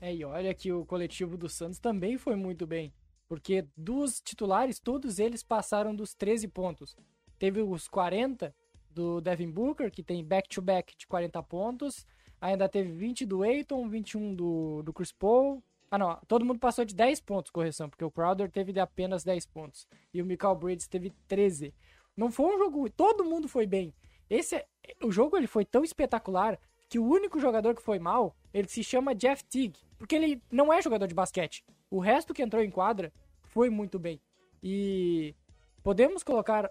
É, 0.00 0.14
e 0.14 0.24
olha 0.24 0.54
que 0.54 0.72
o 0.72 0.84
coletivo 0.84 1.36
do 1.36 1.48
Santos 1.48 1.78
também 1.78 2.16
foi 2.16 2.36
muito 2.36 2.66
bem. 2.66 2.92
Porque 3.28 3.66
dos 3.76 4.20
titulares, 4.20 4.78
todos 4.78 5.18
eles 5.18 5.42
passaram 5.42 5.94
dos 5.94 6.14
13 6.14 6.48
pontos. 6.48 6.96
Teve 7.38 7.60
os 7.60 7.86
40 7.86 8.54
do 8.90 9.20
Devin 9.20 9.50
Booker, 9.50 9.90
que 9.90 10.02
tem 10.02 10.24
back-to-back 10.24 10.92
-back 10.92 10.98
de 10.98 11.06
40 11.06 11.42
pontos. 11.42 12.06
Ainda 12.40 12.68
teve 12.68 12.90
20 12.90 13.26
do 13.26 13.42
Aiton, 13.42 13.88
21 13.88 14.34
do, 14.34 14.82
do 14.82 14.92
Chris 14.92 15.12
Paul. 15.12 15.62
Ah, 15.90 15.98
não. 15.98 16.18
Todo 16.26 16.44
mundo 16.44 16.58
passou 16.58 16.84
de 16.84 16.94
10 16.94 17.20
pontos, 17.20 17.50
correção, 17.50 17.88
porque 17.88 18.04
o 18.04 18.10
Crowder 18.10 18.50
teve 18.50 18.72
de 18.72 18.80
apenas 18.80 19.24
10 19.24 19.46
pontos. 19.46 19.86
E 20.12 20.20
o 20.20 20.26
Michael 20.26 20.54
Bridges 20.56 20.86
teve 20.86 21.12
13. 21.26 21.74
Não 22.16 22.30
foi 22.30 22.54
um 22.54 22.58
jogo. 22.58 22.90
Todo 22.90 23.24
mundo 23.24 23.48
foi 23.48 23.66
bem. 23.66 23.94
Esse, 24.28 24.56
é, 24.56 24.66
o 25.02 25.10
jogo 25.10 25.36
ele 25.36 25.46
foi 25.46 25.64
tão 25.64 25.82
espetacular 25.82 26.58
que 26.88 26.98
o 26.98 27.06
único 27.06 27.38
jogador 27.38 27.74
que 27.74 27.82
foi 27.82 27.98
mal, 27.98 28.36
ele 28.52 28.68
se 28.68 28.82
chama 28.82 29.14
Jeff 29.14 29.44
Teague, 29.44 29.78
porque 29.98 30.14
ele 30.14 30.42
não 30.50 30.72
é 30.72 30.80
jogador 30.80 31.06
de 31.06 31.14
basquete. 31.14 31.64
O 31.90 31.98
resto 31.98 32.34
que 32.34 32.42
entrou 32.42 32.62
em 32.62 32.70
quadra 32.70 33.12
foi 33.42 33.70
muito 33.70 33.98
bem. 33.98 34.20
E 34.62 35.34
podemos 35.82 36.22
colocar 36.22 36.70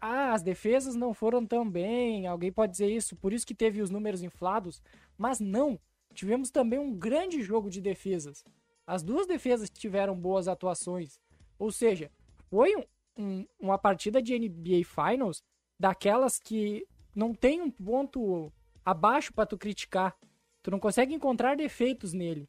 ah, 0.00 0.32
as 0.32 0.42
defesas 0.42 0.94
não 0.94 1.14
foram 1.14 1.44
tão 1.46 1.68
bem, 1.68 2.26
alguém 2.26 2.52
pode 2.52 2.72
dizer 2.72 2.90
isso, 2.90 3.16
por 3.16 3.32
isso 3.32 3.46
que 3.46 3.54
teve 3.54 3.80
os 3.80 3.90
números 3.90 4.22
inflados, 4.22 4.82
mas 5.16 5.40
não. 5.40 5.78
Tivemos 6.16 6.50
também 6.50 6.78
um 6.78 6.94
grande 6.94 7.42
jogo 7.42 7.68
de 7.68 7.78
defesas. 7.78 8.42
As 8.86 9.02
duas 9.02 9.26
defesas 9.26 9.68
tiveram 9.68 10.16
boas 10.16 10.48
atuações. 10.48 11.20
Ou 11.58 11.70
seja, 11.70 12.10
foi 12.48 12.74
um, 12.74 12.84
um, 13.18 13.46
uma 13.60 13.76
partida 13.76 14.22
de 14.22 14.38
NBA 14.38 14.82
Finals 14.84 15.42
daquelas 15.78 16.38
que 16.38 16.86
não 17.14 17.34
tem 17.34 17.60
um 17.60 17.70
ponto 17.70 18.50
abaixo 18.82 19.30
para 19.34 19.44
tu 19.44 19.58
criticar. 19.58 20.16
Tu 20.62 20.70
não 20.70 20.80
consegue 20.80 21.14
encontrar 21.14 21.54
defeitos 21.54 22.14
nele. 22.14 22.48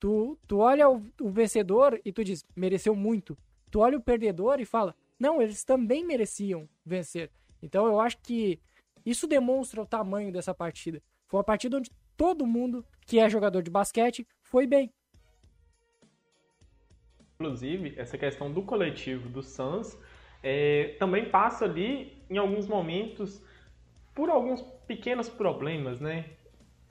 Tu, 0.00 0.36
tu 0.48 0.58
olha 0.58 0.90
o, 0.90 1.00
o 1.20 1.30
vencedor 1.30 2.00
e 2.04 2.12
tu 2.12 2.24
diz, 2.24 2.44
mereceu 2.56 2.96
muito. 2.96 3.38
Tu 3.70 3.78
olha 3.78 3.96
o 3.96 4.02
perdedor 4.02 4.58
e 4.58 4.64
fala, 4.64 4.94
não, 5.16 5.40
eles 5.40 5.62
também 5.62 6.04
mereciam 6.04 6.68
vencer. 6.84 7.30
Então 7.62 7.86
eu 7.86 8.00
acho 8.00 8.18
que 8.18 8.58
isso 9.06 9.28
demonstra 9.28 9.80
o 9.80 9.86
tamanho 9.86 10.32
dessa 10.32 10.52
partida. 10.52 11.00
Foi 11.28 11.38
uma 11.38 11.44
partida 11.44 11.76
onde 11.76 11.90
todo 12.16 12.46
mundo 12.46 12.84
que 13.06 13.18
é 13.18 13.28
jogador 13.28 13.62
de 13.62 13.70
basquete 13.70 14.26
foi 14.42 14.66
bem. 14.66 14.92
Inclusive, 17.34 17.94
essa 17.96 18.16
questão 18.16 18.52
do 18.52 18.62
coletivo 18.62 19.28
do 19.28 19.42
Suns 19.42 19.98
é, 20.42 20.96
também 20.98 21.28
passa 21.28 21.64
ali, 21.64 22.22
em 22.30 22.38
alguns 22.38 22.66
momentos, 22.66 23.42
por 24.14 24.30
alguns 24.30 24.62
pequenos 24.86 25.28
problemas, 25.28 26.00
né? 26.00 26.30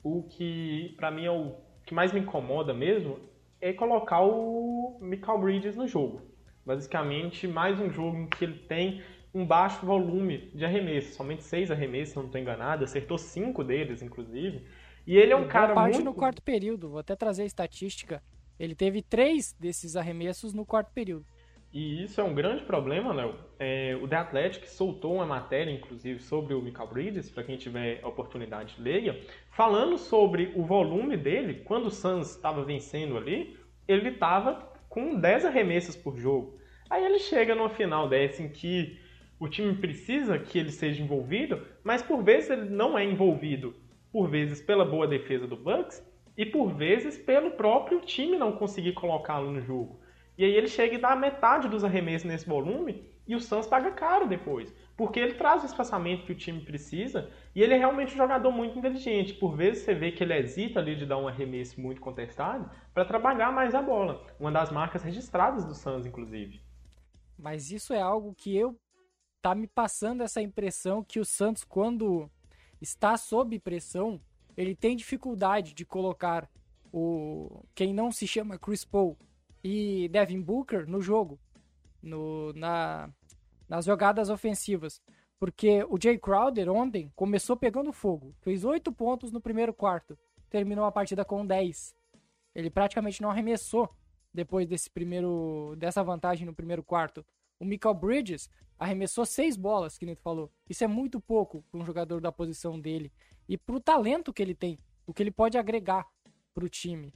O 0.02 0.22
que, 0.24 0.94
para 0.96 1.10
mim, 1.10 1.24
é 1.24 1.30
o 1.30 1.56
que 1.86 1.94
mais 1.94 2.12
me 2.12 2.20
incomoda 2.20 2.74
mesmo 2.74 3.18
é 3.60 3.72
colocar 3.72 4.20
o 4.20 4.98
Michael 5.00 5.38
Bridges 5.38 5.76
no 5.76 5.88
jogo. 5.88 6.20
Basicamente, 6.66 7.48
mais 7.48 7.80
um 7.80 7.90
jogo 7.90 8.16
em 8.18 8.26
que 8.26 8.44
ele 8.44 8.58
tem 8.58 9.02
um 9.32 9.46
baixo 9.46 9.84
volume 9.84 10.50
de 10.54 10.64
arremessos, 10.64 11.14
somente 11.14 11.42
seis 11.42 11.70
arremessos, 11.70 12.10
se 12.10 12.16
não 12.16 12.26
estou 12.26 12.40
enganado, 12.40 12.84
acertou 12.84 13.16
cinco 13.18 13.64
deles, 13.64 14.02
inclusive. 14.02 14.66
E 15.06 15.16
ele 15.16 15.32
é 15.32 15.36
um 15.36 15.46
cara 15.46 15.74
parte 15.74 15.94
muito... 15.94 16.06
no 16.06 16.14
quarto 16.14 16.42
período, 16.42 16.90
vou 16.90 16.98
até 16.98 17.14
trazer 17.14 17.42
a 17.42 17.46
estatística. 17.46 18.22
Ele 18.58 18.74
teve 18.74 19.02
três 19.02 19.52
desses 19.58 19.96
arremessos 19.96 20.54
no 20.54 20.64
quarto 20.64 20.92
período. 20.92 21.26
E 21.72 22.04
isso 22.04 22.20
é 22.20 22.24
um 22.24 22.32
grande 22.32 22.62
problema, 22.62 23.12
Léo. 23.12 23.34
É, 23.58 23.98
o 24.00 24.06
The 24.06 24.16
Athletic 24.16 24.68
soltou 24.68 25.16
uma 25.16 25.26
matéria, 25.26 25.72
inclusive, 25.72 26.20
sobre 26.20 26.54
o 26.54 26.62
Michael 26.62 26.88
Bridges, 26.88 27.28
para 27.28 27.42
quem 27.42 27.56
tiver 27.56 27.98
a 28.00 28.06
oportunidade, 28.06 28.76
leia, 28.78 29.20
falando 29.50 29.98
sobre 29.98 30.52
o 30.54 30.62
volume 30.62 31.16
dele. 31.16 31.62
Quando 31.64 31.86
o 31.86 31.90
Suns 31.90 32.30
estava 32.30 32.64
vencendo 32.64 33.16
ali, 33.16 33.58
ele 33.88 34.10
estava 34.10 34.72
com 34.88 35.18
10 35.18 35.46
arremessos 35.46 35.96
por 35.96 36.16
jogo. 36.16 36.56
Aí 36.88 37.04
ele 37.04 37.18
chega 37.18 37.56
numa 37.56 37.68
final 37.68 38.08
dessa 38.08 38.40
em 38.40 38.48
que 38.48 38.96
o 39.40 39.48
time 39.48 39.74
precisa 39.74 40.38
que 40.38 40.56
ele 40.56 40.70
seja 40.70 41.02
envolvido, 41.02 41.60
mas 41.82 42.02
por 42.02 42.22
vezes 42.22 42.50
ele 42.50 42.70
não 42.70 42.96
é 42.96 43.04
envolvido, 43.04 43.74
por 44.14 44.30
vezes 44.30 44.62
pela 44.62 44.84
boa 44.84 45.08
defesa 45.08 45.44
do 45.44 45.56
Bucks 45.56 46.00
e 46.36 46.46
por 46.46 46.72
vezes 46.72 47.18
pelo 47.18 47.50
próprio 47.50 48.00
time 48.00 48.38
não 48.38 48.52
conseguir 48.52 48.92
colocá-lo 48.92 49.50
no 49.50 49.60
jogo. 49.60 49.98
E 50.38 50.44
aí 50.44 50.54
ele 50.54 50.68
chega 50.68 50.94
e 50.94 51.00
dá 51.00 51.16
metade 51.16 51.66
dos 51.68 51.82
arremessos 51.82 52.28
nesse 52.28 52.46
volume 52.46 53.10
e 53.26 53.34
o 53.34 53.40
Suns 53.40 53.66
paga 53.66 53.90
caro 53.90 54.28
depois. 54.28 54.72
Porque 54.96 55.18
ele 55.18 55.34
traz 55.34 55.64
o 55.64 55.66
espaçamento 55.66 56.24
que 56.24 56.30
o 56.30 56.36
time 56.36 56.60
precisa 56.60 57.28
e 57.56 57.60
ele 57.60 57.74
é 57.74 57.76
realmente 57.76 58.14
um 58.14 58.16
jogador 58.16 58.52
muito 58.52 58.78
inteligente. 58.78 59.34
Por 59.34 59.56
vezes 59.56 59.82
você 59.82 59.94
vê 59.94 60.12
que 60.12 60.22
ele 60.22 60.34
hesita 60.34 60.78
ali 60.78 60.94
de 60.94 61.06
dar 61.06 61.18
um 61.18 61.26
arremesso 61.26 61.80
muito 61.80 62.00
contestado 62.00 62.70
para 62.94 63.04
trabalhar 63.04 63.50
mais 63.50 63.74
a 63.74 63.82
bola. 63.82 64.24
Uma 64.38 64.52
das 64.52 64.70
marcas 64.70 65.02
registradas 65.02 65.64
do 65.64 65.74
Suns, 65.74 66.06
inclusive. 66.06 66.60
Mas 67.36 67.72
isso 67.72 67.92
é 67.92 68.00
algo 68.00 68.32
que 68.32 68.56
eu 68.56 68.78
tá 69.42 69.56
me 69.56 69.66
passando 69.66 70.22
essa 70.22 70.40
impressão 70.40 71.02
que 71.02 71.18
o 71.18 71.24
Santos, 71.24 71.64
quando 71.64 72.30
está 72.84 73.16
sob 73.16 73.58
pressão, 73.58 74.20
ele 74.56 74.74
tem 74.74 74.94
dificuldade 74.94 75.74
de 75.74 75.84
colocar 75.84 76.48
o 76.92 77.64
quem 77.74 77.92
não 77.92 78.12
se 78.12 78.26
chama 78.26 78.58
Chris 78.58 78.84
Paul 78.84 79.18
e 79.62 80.08
Devin 80.10 80.40
Booker 80.40 80.86
no 80.86 81.00
jogo, 81.00 81.40
no, 82.00 82.52
na, 82.52 83.10
nas 83.68 83.84
jogadas 83.86 84.30
ofensivas. 84.30 85.02
Porque 85.40 85.84
o 85.88 85.98
Jay 86.00 86.18
Crowder 86.18 86.70
ontem 86.70 87.10
começou 87.16 87.56
pegando 87.56 87.92
fogo, 87.92 88.34
fez 88.40 88.64
8 88.64 88.92
pontos 88.92 89.32
no 89.32 89.40
primeiro 89.40 89.74
quarto, 89.74 90.16
terminou 90.48 90.84
a 90.84 90.92
partida 90.92 91.24
com 91.24 91.44
10. 91.44 91.96
Ele 92.54 92.70
praticamente 92.70 93.20
não 93.20 93.30
arremessou 93.30 93.90
depois 94.32 94.68
desse 94.68 94.88
primeiro 94.88 95.74
dessa 95.76 96.04
vantagem 96.04 96.46
no 96.46 96.54
primeiro 96.54 96.82
quarto. 96.82 97.24
O 97.58 97.64
Michael 97.64 97.94
Bridges 97.94 98.48
arremessou 98.78 99.24
seis 99.24 99.56
bolas, 99.56 99.96
que 99.96 100.06
nem 100.06 100.14
tu 100.14 100.22
falou. 100.22 100.50
Isso 100.68 100.84
é 100.84 100.86
muito 100.86 101.20
pouco 101.20 101.64
para 101.70 101.80
um 101.80 101.84
jogador 101.84 102.20
da 102.20 102.32
posição 102.32 102.78
dele 102.78 103.12
e 103.48 103.56
para 103.56 103.76
o 103.76 103.80
talento 103.80 104.32
que 104.32 104.42
ele 104.42 104.54
tem, 104.54 104.78
o 105.06 105.12
que 105.12 105.22
ele 105.22 105.30
pode 105.30 105.56
agregar 105.56 106.06
para 106.52 106.64
o 106.64 106.68
time. 106.68 107.12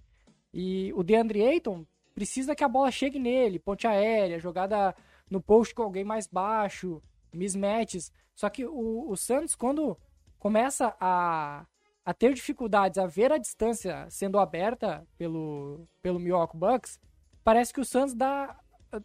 E 0.53 0.93
o 0.95 1.03
DeAndre 1.03 1.43
Ayton 1.43 1.87
precisa 2.15 2.55
que 2.55 2.65
a 2.65 2.69
bola 2.69 2.91
chegue 2.91 3.19
nele, 3.19 3.59
ponte 3.59 3.87
aérea, 3.87 4.41
jogada 4.41 4.95
no 5.31 5.41
post 5.41 5.75
com 5.75 5.83
alguém 5.83 6.05
mais 6.05 6.27
baixo, 6.27 7.03
mismatches. 7.33 8.13
Só 8.35 8.49
que 8.49 8.65
o, 8.65 9.11
o 9.11 9.17
Santos, 9.17 9.55
quando 9.55 9.97
começa 10.39 10.97
a, 11.01 11.67
a 12.05 12.15
ter 12.15 12.33
dificuldades, 12.35 12.99
a 12.99 13.07
ver 13.07 13.33
a 13.33 13.39
distância 13.39 14.09
sendo 14.11 14.39
aberta 14.39 15.07
pelo, 15.17 15.87
pelo 16.01 16.19
Milwaukee 16.19 16.57
Bucks, 16.57 16.99
parece 17.45 17.73
que 17.73 17.81
o 17.81 17.85
Santos 17.85 18.15
dá, 18.15 18.59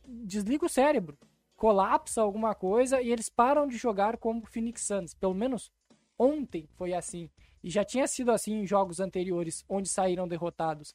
desliga 0.06 0.66
o 0.66 0.70
cérebro 0.70 1.18
colapsa 1.64 2.22
alguma 2.22 2.54
coisa 2.54 3.02
e 3.02 3.10
eles 3.10 3.30
param 3.30 3.66
de 3.66 3.78
jogar 3.78 4.18
como 4.18 4.42
o 4.42 4.46
Phoenix 4.46 4.82
Suns. 4.82 5.14
Pelo 5.14 5.34
menos 5.34 5.72
ontem 6.20 6.68
foi 6.74 6.94
assim. 6.94 7.30
E 7.64 7.70
já 7.70 7.86
tinha 7.86 8.06
sido 8.06 8.34
assim 8.34 8.56
em 8.56 8.68
jogos 8.68 9.00
anteriores, 9.00 9.64
onde 9.70 9.88
saíram 9.88 10.28
derrotados. 10.28 10.94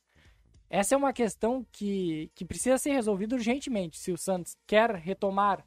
Essa 0.68 0.94
é 0.94 0.98
uma 0.98 1.10
questão 1.10 1.66
que, 1.72 2.30
que 2.34 2.44
precisa 2.44 2.76
ser 2.76 2.90
resolvida 2.90 3.34
urgentemente 3.34 3.98
se 3.98 4.12
o 4.12 4.18
Santos 4.18 4.58
quer 4.66 4.94
retomar 4.94 5.66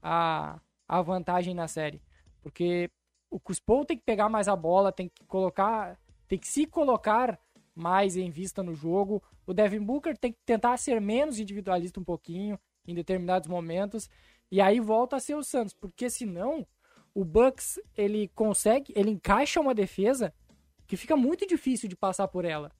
a, 0.00 0.60
a 0.86 1.02
vantagem 1.02 1.52
na 1.52 1.66
série. 1.66 2.00
Porque 2.40 2.88
o 3.28 3.40
Cuspo 3.40 3.84
tem 3.84 3.98
que 3.98 4.04
pegar 4.04 4.28
mais 4.28 4.46
a 4.46 4.54
bola, 4.54 4.92
tem 4.92 5.08
que 5.08 5.24
colocar, 5.24 5.98
tem 6.28 6.38
que 6.38 6.46
se 6.46 6.66
colocar 6.66 7.36
mais 7.74 8.16
em 8.16 8.30
vista 8.30 8.62
no 8.62 8.76
jogo. 8.76 9.20
O 9.44 9.52
Devin 9.52 9.82
Booker 9.82 10.16
tem 10.16 10.30
que 10.30 10.38
tentar 10.46 10.76
ser 10.76 11.00
menos 11.00 11.40
individualista 11.40 11.98
um 11.98 12.04
pouquinho 12.04 12.56
em 12.86 12.94
determinados 12.94 13.48
momentos. 13.48 14.08
E 14.50 14.60
aí 14.60 14.80
volta 14.80 15.16
a 15.16 15.20
ser 15.20 15.34
o 15.34 15.42
Santos, 15.42 15.74
porque 15.74 16.08
senão 16.08 16.66
o 17.14 17.24
Bucks 17.24 17.80
ele 17.96 18.28
consegue, 18.34 18.92
ele 18.94 19.10
encaixa 19.10 19.60
uma 19.60 19.74
defesa 19.74 20.32
que 20.86 20.96
fica 20.96 21.16
muito 21.16 21.46
difícil 21.46 21.88
de 21.88 21.96
passar 21.96 22.28
por 22.28 22.44
ela. 22.44 22.70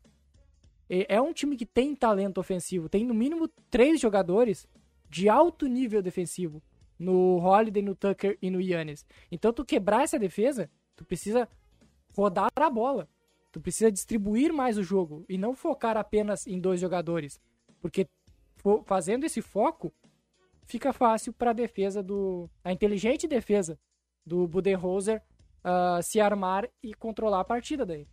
É 0.88 1.20
um 1.20 1.32
time 1.32 1.56
que 1.56 1.66
tem 1.66 1.96
talento 1.96 2.38
ofensivo, 2.38 2.88
tem 2.88 3.04
no 3.04 3.12
mínimo 3.14 3.48
três 3.68 4.00
jogadores 4.00 4.68
de 5.10 5.28
alto 5.28 5.66
nível 5.66 6.00
defensivo 6.00 6.62
no 6.98 7.38
Holiday, 7.38 7.82
no 7.82 7.96
Tucker 7.96 8.38
e 8.40 8.50
no 8.50 8.60
Yannis. 8.60 9.04
Então 9.30 9.52
tu 9.52 9.64
quebrar 9.64 10.04
essa 10.04 10.18
defesa, 10.18 10.70
tu 10.94 11.04
precisa 11.04 11.48
rodar 12.14 12.50
a 12.54 12.70
bola. 12.70 13.08
Tu 13.50 13.60
precisa 13.60 13.90
distribuir 13.90 14.52
mais 14.52 14.76
o 14.76 14.82
jogo 14.82 15.24
e 15.28 15.38
não 15.38 15.54
focar 15.54 15.96
apenas 15.96 16.46
em 16.46 16.60
dois 16.60 16.78
jogadores, 16.78 17.40
porque 17.80 18.06
fazendo 18.84 19.24
esse 19.24 19.40
foco, 19.40 19.92
fica 20.66 20.92
fácil 20.92 21.32
para 21.32 21.50
a 21.50 21.54
defesa 21.54 22.02
do. 22.02 22.50
a 22.64 22.72
inteligente 22.72 23.26
defesa 23.26 23.78
do 24.24 24.46
Budenholzer 24.46 25.22
uh, 25.64 26.02
se 26.02 26.20
armar 26.20 26.68
e 26.82 26.92
controlar 26.92 27.40
a 27.40 27.44
partida 27.44 27.86
daí. 27.86 28.06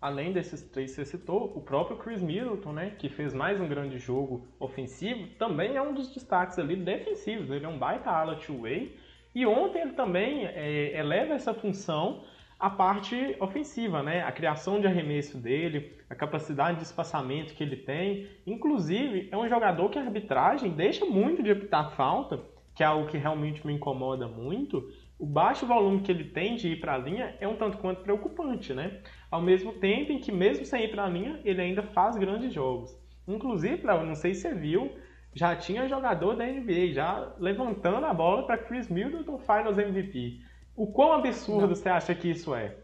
Além 0.00 0.32
desses 0.32 0.62
três 0.62 0.90
que 0.90 0.96
você 0.96 1.04
citou, 1.04 1.52
o 1.56 1.60
próprio 1.60 1.96
Chris 1.96 2.20
Middleton, 2.22 2.72
né, 2.72 2.90
que 2.98 3.08
fez 3.08 3.32
mais 3.32 3.60
um 3.60 3.66
grande 3.66 3.98
jogo 3.98 4.46
ofensivo, 4.60 5.26
também 5.38 5.76
é 5.76 5.82
um 5.82 5.94
dos 5.94 6.12
destaques 6.12 6.58
ali 6.58 6.76
defensivos. 6.76 7.50
Ele 7.50 7.64
é 7.64 7.68
um 7.68 7.78
baita 7.78 8.10
ala 8.10 8.36
two-way. 8.36 8.96
E 9.34 9.44
ontem 9.44 9.80
ele 9.80 9.92
também 9.92 10.46
é, 10.46 10.98
eleva 10.98 11.34
essa 11.34 11.52
função 11.54 12.22
a 12.58 12.70
parte 12.70 13.36
ofensiva, 13.38 14.02
né? 14.02 14.22
A 14.22 14.32
criação 14.32 14.80
de 14.80 14.86
arremesso 14.86 15.36
dele, 15.36 15.92
a 16.08 16.14
capacidade 16.14 16.78
de 16.78 16.84
espaçamento 16.84 17.54
que 17.54 17.62
ele 17.62 17.76
tem. 17.76 18.28
Inclusive, 18.46 19.28
é 19.30 19.36
um 19.36 19.48
jogador 19.48 19.90
que 19.90 19.98
a 19.98 20.02
arbitragem 20.02 20.70
deixa 20.70 21.04
muito 21.04 21.42
de 21.42 21.50
apitar 21.50 21.94
falta, 21.94 22.40
que 22.74 22.82
é 22.82 22.86
algo 22.86 23.08
que 23.08 23.18
realmente 23.18 23.66
me 23.66 23.74
incomoda 23.74 24.26
muito. 24.26 24.90
O 25.18 25.26
baixo 25.26 25.66
volume 25.66 26.00
que 26.00 26.10
ele 26.12 26.24
tem 26.24 26.56
de 26.56 26.68
ir 26.68 26.80
para 26.80 26.94
a 26.94 26.98
linha 26.98 27.34
é 27.40 27.48
um 27.48 27.56
tanto 27.56 27.78
quanto 27.78 28.02
preocupante, 28.02 28.72
né? 28.72 29.00
Ao 29.30 29.40
mesmo 29.40 29.72
tempo 29.74 30.12
em 30.12 30.18
que, 30.18 30.32
mesmo 30.32 30.64
sem 30.64 30.84
ir 30.84 30.90
para 30.90 31.04
a 31.04 31.08
linha, 31.08 31.40
ele 31.44 31.60
ainda 31.60 31.82
faz 31.82 32.16
grandes 32.16 32.52
jogos. 32.52 32.96
Inclusive, 33.28 33.86
Léo, 33.86 34.04
não 34.04 34.14
sei 34.14 34.34
se 34.34 34.42
você 34.42 34.54
viu, 34.54 34.92
já 35.34 35.54
tinha 35.54 35.88
jogador 35.88 36.34
da 36.36 36.46
NBA 36.46 36.92
já 36.92 37.34
levantando 37.38 38.06
a 38.06 38.14
bola 38.14 38.46
para 38.46 38.56
Chris 38.56 38.88
Middleton 38.88 39.38
Finals 39.38 39.76
MVP. 39.76 40.40
O 40.76 40.86
quão 40.86 41.12
absurdo 41.12 41.62
não. 41.62 41.68
você 41.74 41.88
acha 41.88 42.14
que 42.14 42.28
isso 42.28 42.54
é? 42.54 42.76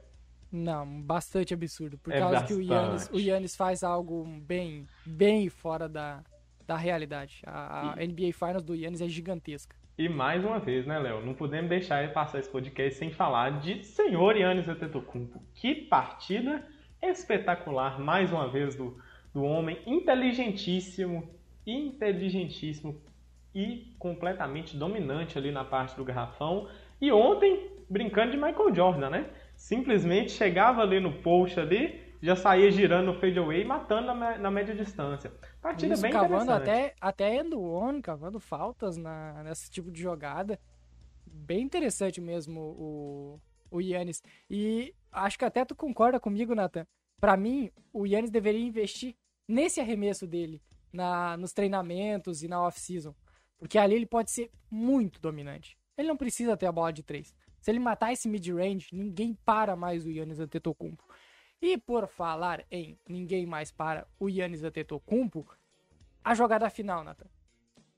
Não, 0.50 1.00
bastante 1.02 1.54
absurdo. 1.54 1.98
Por 1.98 2.12
é 2.12 2.18
causa 2.18 2.40
bastante. 2.40 2.60
que 2.60 2.60
o 2.60 2.72
Yannis, 2.72 3.10
o 3.12 3.18
Yannis 3.18 3.56
faz 3.56 3.82
algo 3.82 4.24
bem, 4.24 4.86
bem 5.04 5.48
fora 5.48 5.88
da, 5.88 6.22
da 6.66 6.76
realidade. 6.76 7.42
A, 7.46 7.94
a 7.94 8.02
e... 8.02 8.08
NBA 8.08 8.32
Finals 8.32 8.62
do 8.62 8.74
Yannis 8.74 9.00
é 9.00 9.08
gigantesca. 9.08 9.76
E 9.96 10.08
mais 10.08 10.44
uma 10.44 10.58
vez, 10.58 10.86
né, 10.86 10.98
Léo? 10.98 11.24
Não 11.24 11.34
podemos 11.34 11.68
deixar 11.68 12.06
de 12.06 12.12
passar 12.12 12.38
esse 12.38 12.50
podcast 12.50 12.98
sem 12.98 13.10
falar 13.10 13.60
de 13.60 13.84
senhor 13.84 14.36
Yannis 14.36 14.68
Antetokounmpo. 14.68 15.42
Que 15.54 15.74
partida 15.74 16.66
espetacular, 17.00 18.00
mais 18.00 18.32
uma 18.32 18.48
vez, 18.48 18.74
do, 18.74 18.96
do 19.34 19.42
homem 19.42 19.78
inteligentíssimo, 19.86 21.28
inteligentíssimo 21.66 23.00
e 23.54 23.94
completamente 23.98 24.76
dominante 24.76 25.36
ali 25.36 25.50
na 25.50 25.64
parte 25.64 25.96
do 25.96 26.04
garrafão. 26.04 26.68
E 27.00 27.12
ontem 27.12 27.71
brincando 27.92 28.32
de 28.32 28.36
Michael 28.36 28.74
Jordan, 28.74 29.10
né? 29.10 29.30
Simplesmente 29.54 30.32
chegava 30.32 30.80
ali 30.80 30.98
no 30.98 31.22
post 31.22 31.60
ali, 31.60 32.00
já 32.22 32.34
saía 32.34 32.70
girando 32.70 33.12
no 33.12 33.20
fadeaway, 33.20 33.64
matando 33.64 34.14
na, 34.14 34.38
na 34.38 34.50
média 34.50 34.74
distância. 34.74 35.30
Partida 35.60 35.94
Isso, 35.94 36.02
bem 36.02 36.10
cavando 36.10 36.52
até, 36.52 36.94
até 37.00 37.36
end 37.36 37.54
one, 37.54 38.00
cavando 38.00 38.40
faltas 38.40 38.96
na, 38.96 39.42
nesse 39.44 39.70
tipo 39.70 39.90
de 39.90 40.00
jogada. 40.00 40.58
Bem 41.26 41.62
interessante 41.62 42.20
mesmo 42.20 42.60
o, 42.60 43.40
o 43.70 43.80
Yannis. 43.80 44.22
E 44.48 44.94
acho 45.10 45.38
que 45.38 45.44
até 45.44 45.64
tu 45.64 45.74
concorda 45.74 46.18
comigo, 46.18 46.54
Nathan. 46.54 46.86
Para 47.20 47.36
mim, 47.36 47.70
o 47.92 48.06
Yannis 48.06 48.30
deveria 48.30 48.66
investir 48.66 49.14
nesse 49.46 49.80
arremesso 49.80 50.26
dele, 50.26 50.62
na, 50.92 51.36
nos 51.36 51.52
treinamentos 51.52 52.42
e 52.42 52.48
na 52.48 52.62
off-season. 52.62 53.14
Porque 53.58 53.78
ali 53.78 53.94
ele 53.94 54.06
pode 54.06 54.30
ser 54.30 54.50
muito 54.70 55.20
dominante. 55.20 55.76
Ele 55.96 56.08
não 56.08 56.16
precisa 56.16 56.56
ter 56.56 56.66
a 56.66 56.72
bola 56.72 56.92
de 56.92 57.02
três. 57.02 57.34
Se 57.62 57.70
ele 57.70 57.78
matar 57.78 58.12
esse 58.12 58.28
mid-range, 58.28 58.88
ninguém 58.92 59.38
para 59.44 59.76
mais 59.76 60.04
o 60.04 60.10
Yannis 60.10 60.40
Antetokounmpo. 60.40 61.04
E 61.60 61.78
por 61.78 62.08
falar 62.08 62.66
em 62.68 62.98
ninguém 63.08 63.46
mais 63.46 63.70
para 63.70 64.04
o 64.18 64.28
Yannis 64.28 64.64
Antetokounmpo, 64.64 65.46
a 66.24 66.34
jogada 66.34 66.68
final, 66.68 67.04
Nathan. 67.04 67.30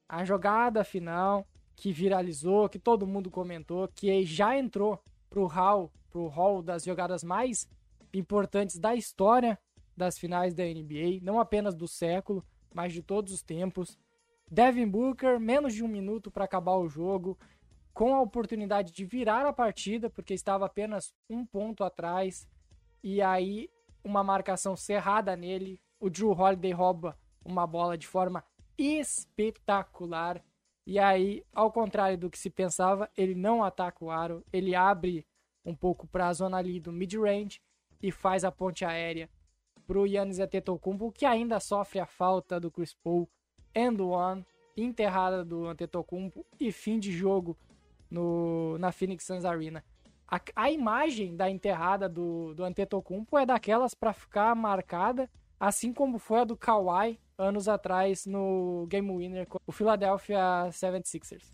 A 0.06 0.22
jogada 0.22 0.84
final 0.84 1.48
que 1.74 1.90
viralizou, 1.90 2.68
que 2.68 2.78
todo 2.78 3.06
mundo 3.06 3.30
comentou, 3.30 3.88
que 3.88 4.24
já 4.26 4.56
entrou 4.56 5.02
pro 5.30 5.46
hall, 5.46 5.90
pro 6.10 6.28
hall 6.28 6.62
das 6.62 6.84
jogadas 6.84 7.24
mais 7.24 7.66
importantes 8.12 8.78
da 8.78 8.94
história 8.94 9.58
das 9.96 10.18
finais 10.18 10.52
da 10.52 10.62
NBA, 10.62 11.20
não 11.22 11.40
apenas 11.40 11.74
do 11.74 11.88
século, 11.88 12.44
mas 12.72 12.92
de 12.92 13.02
todos 13.02 13.32
os 13.32 13.42
tempos. 13.42 13.98
Devin 14.50 14.86
Booker, 14.86 15.40
menos 15.40 15.72
de 15.72 15.82
um 15.82 15.88
minuto 15.88 16.30
para 16.30 16.44
acabar 16.44 16.76
o 16.76 16.88
jogo, 16.88 17.38
com 17.94 18.12
a 18.14 18.20
oportunidade 18.20 18.92
de 18.92 19.04
virar 19.04 19.46
a 19.46 19.52
partida, 19.52 20.10
porque 20.10 20.34
estava 20.34 20.66
apenas 20.66 21.14
um 21.30 21.46
ponto 21.46 21.84
atrás, 21.84 22.46
e 23.02 23.22
aí 23.22 23.70
uma 24.02 24.24
marcação 24.24 24.76
cerrada 24.76 25.36
nele. 25.36 25.80
O 26.00 26.10
Drew 26.10 26.32
Holiday 26.32 26.72
rouba 26.72 27.16
uma 27.44 27.66
bola 27.66 27.96
de 27.96 28.06
forma 28.06 28.44
espetacular. 28.76 30.44
E 30.84 30.98
aí, 30.98 31.42
ao 31.54 31.72
contrário 31.72 32.18
do 32.18 32.28
que 32.28 32.38
se 32.38 32.50
pensava, 32.50 33.08
ele 33.16 33.34
não 33.34 33.62
ataca 33.62 34.04
o 34.04 34.10
aro, 34.10 34.44
ele 34.52 34.74
abre 34.74 35.26
um 35.64 35.74
pouco 35.74 36.06
para 36.06 36.28
a 36.28 36.32
zona 36.32 36.58
ali 36.58 36.78
do 36.78 36.92
mid-range 36.92 37.62
e 38.02 38.10
faz 38.10 38.44
a 38.44 38.52
ponte 38.52 38.84
aérea 38.84 39.30
para 39.86 39.98
o 39.98 40.06
Yannis 40.06 40.40
Antetokounmpo, 40.40 41.12
que 41.12 41.24
ainda 41.24 41.60
sofre 41.60 42.00
a 42.00 42.06
falta 42.06 42.58
do 42.58 42.70
Chris 42.70 42.92
Paul, 42.92 43.30
end 43.74 44.02
one, 44.02 44.44
enterrada 44.76 45.44
do 45.44 45.66
Antetokounmpo 45.66 46.44
e 46.60 46.72
fim 46.72 46.98
de 46.98 47.12
jogo 47.12 47.56
no, 48.14 48.78
na 48.78 48.92
Phoenix 48.92 49.24
Suns 49.24 49.44
Arena. 49.44 49.84
A, 50.26 50.40
a 50.56 50.70
imagem 50.70 51.36
da 51.36 51.50
enterrada 51.50 52.08
do, 52.08 52.54
do 52.54 52.64
Antetokounmpo 52.64 53.36
é 53.36 53.44
daquelas 53.44 53.92
para 53.92 54.12
ficar 54.12 54.54
marcada, 54.54 55.28
assim 55.58 55.92
como 55.92 56.18
foi 56.18 56.40
a 56.40 56.44
do 56.44 56.56
Kawhi 56.56 57.18
anos 57.36 57.68
atrás 57.68 58.24
no 58.24 58.86
Game 58.88 59.10
Winner 59.10 59.46
com 59.46 59.58
o 59.66 59.72
Philadelphia 59.72 60.38
76ers. 60.70 61.52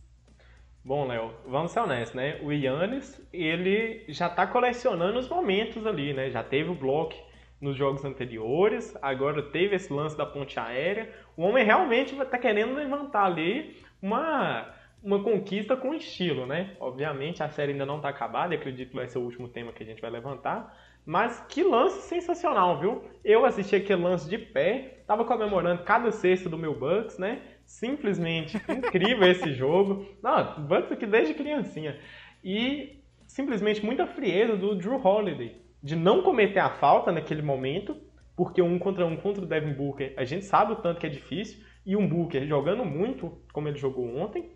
Bom, 0.84 1.06
Léo, 1.06 1.32
vamos 1.46 1.72
ser 1.72 1.80
honestos, 1.80 2.14
né? 2.14 2.38
O 2.42 2.52
Yannis, 2.52 3.20
ele 3.32 4.04
já 4.08 4.28
tá 4.28 4.46
colecionando 4.46 5.18
os 5.18 5.28
momentos 5.28 5.86
ali, 5.86 6.12
né? 6.12 6.30
Já 6.30 6.42
teve 6.42 6.70
o 6.70 6.74
bloco 6.74 7.14
nos 7.60 7.76
jogos 7.76 8.04
anteriores, 8.04 8.96
agora 9.02 9.42
teve 9.42 9.76
esse 9.76 9.92
lance 9.92 10.16
da 10.16 10.24
ponte 10.24 10.58
aérea. 10.58 11.10
O 11.36 11.42
homem 11.42 11.64
realmente 11.64 12.14
tá 12.26 12.38
querendo 12.38 12.74
levantar 12.74 13.24
ali 13.26 13.76
uma 14.00 14.74
uma 15.02 15.22
conquista 15.22 15.76
com 15.76 15.94
estilo, 15.94 16.46
né? 16.46 16.76
Obviamente 16.78 17.42
a 17.42 17.48
série 17.48 17.72
ainda 17.72 17.86
não 17.86 17.96
está 17.96 18.08
acabada, 18.08 18.54
acredito 18.54 18.90
que 18.90 18.96
vai 18.96 19.08
ser 19.08 19.18
o 19.18 19.22
último 19.22 19.48
tema 19.48 19.72
que 19.72 19.82
a 19.82 19.86
gente 19.86 20.02
vai 20.02 20.10
levantar. 20.10 20.76
Mas 21.04 21.40
que 21.48 21.62
lance 21.62 22.02
sensacional, 22.02 22.78
viu? 22.78 23.04
Eu 23.24 23.44
assisti 23.46 23.74
aquele 23.74 24.02
lance 24.02 24.28
de 24.28 24.36
pé, 24.36 25.02
tava 25.06 25.24
comemorando 25.24 25.82
cada 25.82 26.12
sexta 26.12 26.48
do 26.48 26.58
meu 26.58 26.78
Bucks, 26.78 27.18
né? 27.18 27.40
Simplesmente 27.64 28.60
incrível 28.68 29.30
esse 29.30 29.52
jogo. 29.52 30.06
Não, 30.22 30.66
Bucks 30.66 30.92
aqui 30.92 31.06
desde 31.06 31.34
criancinha. 31.34 31.98
E 32.44 33.02
simplesmente 33.26 33.84
muita 33.84 34.06
frieza 34.06 34.56
do 34.56 34.74
Drew 34.74 35.00
Holiday 35.02 35.60
de 35.82 35.96
não 35.96 36.22
cometer 36.22 36.58
a 36.58 36.68
falta 36.68 37.10
naquele 37.10 37.42
momento, 37.42 37.96
porque 38.36 38.60
um 38.60 38.78
contra 38.78 39.06
um 39.06 39.16
contra 39.16 39.42
o 39.42 39.46
Devin 39.46 39.72
Booker, 39.72 40.12
a 40.16 40.24
gente 40.24 40.44
sabe 40.44 40.72
o 40.72 40.76
tanto 40.76 41.00
que 41.00 41.06
é 41.06 41.10
difícil, 41.10 41.64
e 41.84 41.96
um 41.96 42.06
Booker 42.06 42.46
jogando 42.46 42.84
muito, 42.84 43.42
como 43.52 43.68
ele 43.68 43.78
jogou 43.78 44.06
ontem, 44.16 44.50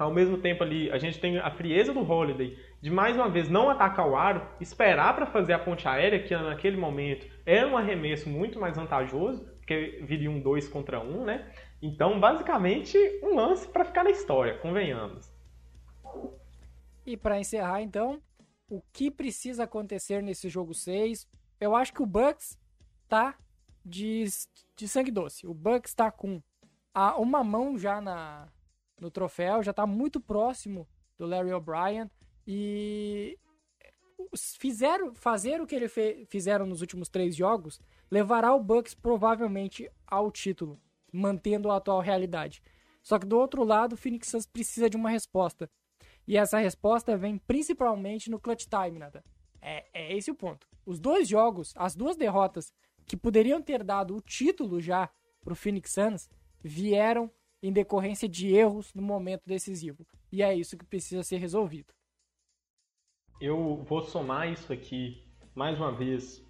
ao 0.00 0.12
mesmo 0.12 0.38
tempo 0.38 0.62
ali, 0.62 0.90
a 0.90 0.98
gente 0.98 1.20
tem 1.20 1.38
a 1.38 1.50
frieza 1.50 1.92
do 1.92 2.00
Holiday 2.00 2.58
de 2.80 2.90
mais 2.90 3.14
uma 3.16 3.28
vez 3.28 3.50
não 3.50 3.68
atacar 3.68 4.08
o 4.08 4.16
aro, 4.16 4.48
esperar 4.58 5.14
para 5.14 5.26
fazer 5.26 5.52
a 5.52 5.58
ponte 5.58 5.86
aérea, 5.86 6.22
que 6.22 6.34
naquele 6.34 6.78
momento 6.78 7.26
era 7.44 7.68
um 7.68 7.76
arremesso 7.76 8.28
muito 8.28 8.58
mais 8.58 8.76
vantajoso, 8.76 9.44
porque 9.58 10.00
viria 10.02 10.30
um 10.30 10.40
2 10.40 10.68
contra 10.68 11.00
1, 11.00 11.20
um, 11.20 11.24
né? 11.24 11.52
Então, 11.82 12.18
basicamente, 12.18 12.96
um 13.22 13.34
lance 13.34 13.68
para 13.68 13.84
ficar 13.84 14.02
na 14.02 14.10
história, 14.10 14.56
convenhamos. 14.58 15.30
E 17.04 17.14
para 17.16 17.38
encerrar, 17.38 17.82
então, 17.82 18.22
o 18.70 18.80
que 18.92 19.10
precisa 19.10 19.64
acontecer 19.64 20.22
nesse 20.22 20.48
jogo 20.48 20.72
6? 20.72 21.28
Eu 21.60 21.76
acho 21.76 21.92
que 21.92 22.02
o 22.02 22.06
Bucks 22.06 22.58
tá 23.06 23.36
de, 23.84 24.24
de 24.74 24.88
sangue 24.88 25.10
doce. 25.10 25.46
O 25.46 25.52
Bucks 25.52 25.92
tá 25.92 26.10
com 26.10 26.40
a, 26.94 27.16
uma 27.16 27.44
mão 27.44 27.76
já 27.76 28.00
na, 28.00 28.48
no 29.00 29.10
troféu, 29.10 29.62
já 29.62 29.70
está 29.70 29.86
muito 29.86 30.20
próximo 30.20 30.86
do 31.18 31.26
Larry 31.26 31.52
O'Brien 31.52 32.10
e 32.46 33.38
fizeram 34.58 35.14
fazer 35.14 35.60
o 35.60 35.66
que 35.66 35.74
ele 35.74 35.88
fe, 35.88 36.26
fizeram 36.28 36.66
nos 36.66 36.80
últimos 36.80 37.08
três 37.08 37.34
jogos 37.34 37.80
levará 38.10 38.54
o 38.54 38.62
Bucks 38.62 38.94
provavelmente 38.94 39.88
ao 40.06 40.30
título, 40.30 40.80
mantendo 41.12 41.70
a 41.70 41.76
atual 41.76 42.00
realidade. 42.00 42.62
Só 43.02 43.18
que 43.18 43.26
do 43.26 43.38
outro 43.38 43.64
lado, 43.64 43.94
o 43.94 43.96
Phoenix 43.96 44.28
Suns 44.28 44.46
precisa 44.46 44.90
de 44.90 44.96
uma 44.96 45.08
resposta. 45.08 45.70
E 46.26 46.36
essa 46.36 46.58
resposta 46.58 47.16
vem 47.16 47.38
principalmente 47.38 48.30
no 48.30 48.40
clutch 48.40 48.66
time, 48.66 48.98
nada. 48.98 49.24
É, 49.62 49.86
é 49.92 50.16
esse 50.16 50.30
o 50.30 50.34
ponto. 50.34 50.66
Os 50.84 50.98
dois 50.98 51.28
jogos, 51.28 51.72
as 51.76 51.94
duas 51.94 52.16
derrotas 52.16 52.72
que 53.06 53.16
poderiam 53.16 53.62
ter 53.62 53.82
dado 53.82 54.16
o 54.16 54.20
título 54.20 54.80
já 54.80 55.08
para 55.40 55.52
o 55.52 55.56
Phoenix 55.56 55.92
Suns, 55.92 56.28
vieram 56.62 57.30
em 57.62 57.72
decorrência 57.72 58.28
de 58.28 58.54
erros 58.54 58.92
no 58.94 59.02
momento 59.02 59.42
decisivo. 59.46 60.06
E 60.32 60.42
é 60.42 60.54
isso 60.54 60.76
que 60.76 60.84
precisa 60.84 61.22
ser 61.22 61.38
resolvido. 61.38 61.92
Eu 63.40 63.82
vou 63.84 64.02
somar 64.02 64.50
isso 64.50 64.72
aqui 64.72 65.24
mais 65.54 65.76
uma 65.78 65.92
vez 65.92 66.44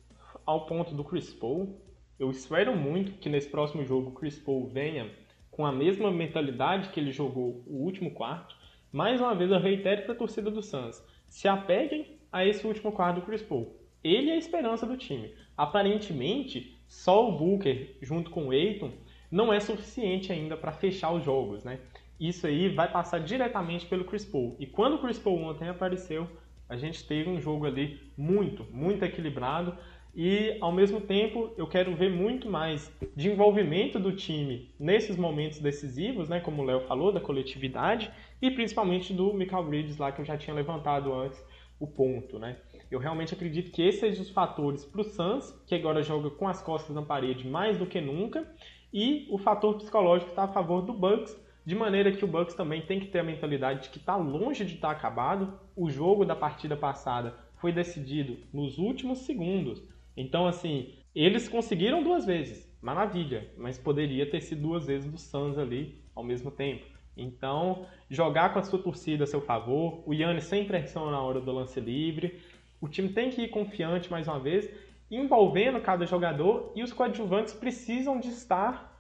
ao 0.45 0.67
ponto 0.67 0.95
do 0.95 1.05
Chris 1.05 1.33
Paul. 1.33 1.81
Eu 2.19 2.31
espero 2.31 2.77
muito 2.77 3.13
que 3.13 3.29
nesse 3.29 3.49
próximo 3.49 3.85
jogo 3.85 4.11
o 4.11 4.15
Chris 4.15 4.39
Paul 4.39 4.69
venha 4.69 5.11
com 5.51 5.65
a 5.65 5.73
mesma 5.73 6.11
mentalidade 6.11 6.91
que 6.91 7.01
ele 7.01 7.13
jogou 7.13 7.63
o 7.67 7.85
último 7.85 8.13
quarto. 8.13 8.57
Mais 8.93 9.21
uma 9.21 9.35
vez 9.35 9.51
eu 9.51 9.61
reitero 9.61 10.03
para 10.03 10.15
a 10.15 10.19
torcida 10.19 10.51
do 10.51 10.63
Suns, 10.63 11.03
se 11.29 11.47
apeguem 11.47 12.19
a 12.33 12.45
esse 12.45 12.67
último 12.67 12.93
quarto 12.93 13.21
do 13.21 13.27
Chris 13.27 13.43
Paul. 13.43 13.77
Ele 14.03 14.31
é 14.31 14.35
a 14.35 14.39
esperança 14.39 14.87
do 14.87 14.97
time. 14.97 15.35
Aparentemente, 15.57 16.83
só 16.89 17.29
o 17.29 17.37
Booker 17.37 17.97
junto 18.01 18.31
com 18.31 18.49
o 18.49 18.51
Aiton 18.51 18.93
não 19.31 19.53
é 19.53 19.61
suficiente 19.61 20.33
ainda 20.33 20.57
para 20.57 20.73
fechar 20.73 21.13
os 21.13 21.25
jogos, 21.25 21.65
né? 21.65 21.81
Isso 22.19 22.47
aí 22.47 22.69
vai 22.69 22.91
passar 22.91 23.21
diretamente 23.21 23.87
pelo 23.87 24.05
Chris 24.05 24.25
Paul. 24.25 24.57
E 24.59 24.67
quando 24.67 24.95
o 24.95 24.99
Chris 24.99 25.19
Paul 25.19 25.43
ontem 25.43 25.69
apareceu, 25.69 26.29
A 26.71 26.77
gente 26.77 27.05
teve 27.05 27.29
um 27.29 27.41
jogo 27.41 27.67
ali 27.67 28.01
muito, 28.17 28.65
muito 28.71 29.05
equilibrado 29.05 29.77
e 30.15 30.57
ao 30.61 30.71
mesmo 30.71 31.01
tempo 31.01 31.53
eu 31.57 31.67
quero 31.67 31.97
ver 31.97 32.11
muito 32.11 32.49
mais 32.49 32.97
de 33.17 33.29
envolvimento 33.29 33.99
do 33.99 34.13
time 34.15 34.73
nesses 34.79 35.17
momentos 35.17 35.59
decisivos, 35.59 36.29
né, 36.29 36.39
como 36.39 36.63
o 36.63 36.65
Léo 36.65 36.81
falou, 36.83 37.11
da 37.13 37.21
coletividade 37.21 38.09
e 38.41 38.53
principalmente 38.53 39.13
do 39.13 39.35
Michael 39.35 39.65
Bridges 39.65 39.99
lá 39.99 40.13
que 40.13 40.21
eu 40.21 40.25
já 40.25 40.39
tinha 40.39 40.55
levantado 40.55 41.13
antes 41.13 41.45
o 41.81 41.89
ponto, 41.89 42.39
né? 42.39 42.57
Eu 42.89 43.01
realmente 43.01 43.35
acredito 43.35 43.73
que 43.73 43.83
esses 43.83 44.01
sejam 44.01 44.23
os 44.23 44.31
fatores 44.31 44.85
para 44.85 45.01
o 45.01 45.05
Suns, 45.05 45.51
que 45.67 45.75
agora 45.75 46.03
joga 46.03 46.31
com 46.31 46.47
as 46.47 46.63
costas 46.63 46.95
na 46.95 47.03
parede 47.03 47.49
mais 47.49 47.79
do 47.79 47.87
que 47.87 48.01
nunca, 48.01 48.47
e 48.93 49.27
o 49.31 49.39
fator 49.39 49.77
psicológico 49.77 50.31
está 50.31 50.45
a 50.45 50.53
favor 50.53 50.83
do 50.83 50.93
Bucks, 50.93 51.37
de 51.65 51.75
maneira 51.75 52.11
que 52.13 52.25
o 52.25 52.29
Bucks 52.29 52.55
também 52.55 52.83
tem 52.83 52.99
que 52.99 53.07
ter 53.07 53.21
a 53.21 53.25
mentalidade 53.25 53.85
de 53.85 53.91
que 53.91 53.99
está 53.99 54.17
longe 54.17 54.65
de 54.65 54.75
estar 54.75 54.89
tá 54.89 54.95
acabado. 54.95 55.59
O 55.77 55.91
jogo 55.91 56.25
da 56.25 56.35
partida 56.35 56.77
passada 56.77 57.35
foi 57.57 57.73
decidido 57.73 58.39
nos 58.53 58.79
últimos 58.79 59.21
segundos. 59.21 59.83
Então, 60.17 60.47
assim, 60.47 60.95
eles 61.15 61.49
conseguiram 61.49 62.03
duas 62.03 62.27
vezes, 62.27 62.69
maravilha, 62.81 63.49
mas 63.57 63.79
poderia 63.79 64.29
ter 64.29 64.41
sido 64.41 64.63
duas 64.63 64.87
vezes 64.87 65.11
do 65.11 65.19
Suns 65.19 65.59
ali 65.59 66.03
ao 66.15 66.25
mesmo 66.25 66.51
tempo. 66.51 66.85
Então, 67.17 67.87
jogar 68.09 68.53
com 68.53 68.59
a 68.59 68.63
sua 68.63 68.83
torcida 68.83 69.25
a 69.25 69.27
seu 69.27 69.41
favor, 69.41 70.03
o 70.07 70.15
Yannis 70.15 70.45
sem 70.45 70.65
pressão 70.65 71.11
na 71.11 71.21
hora 71.21 71.41
do 71.41 71.53
lance 71.53 71.79
livre, 71.81 72.41
o 72.81 72.89
time 72.89 73.11
tem 73.11 73.31
que 73.31 73.43
ir 73.43 73.49
confiante 73.49 74.11
mais 74.11 74.27
uma 74.27 74.39
vez, 74.39 74.71
envolvendo 75.11 75.81
cada 75.81 76.07
jogador 76.07 76.73
e 76.77 76.83
os 76.83 76.93
coadjuvantes 76.93 77.53
precisam 77.53 78.21
de 78.21 78.29
estar 78.29 78.91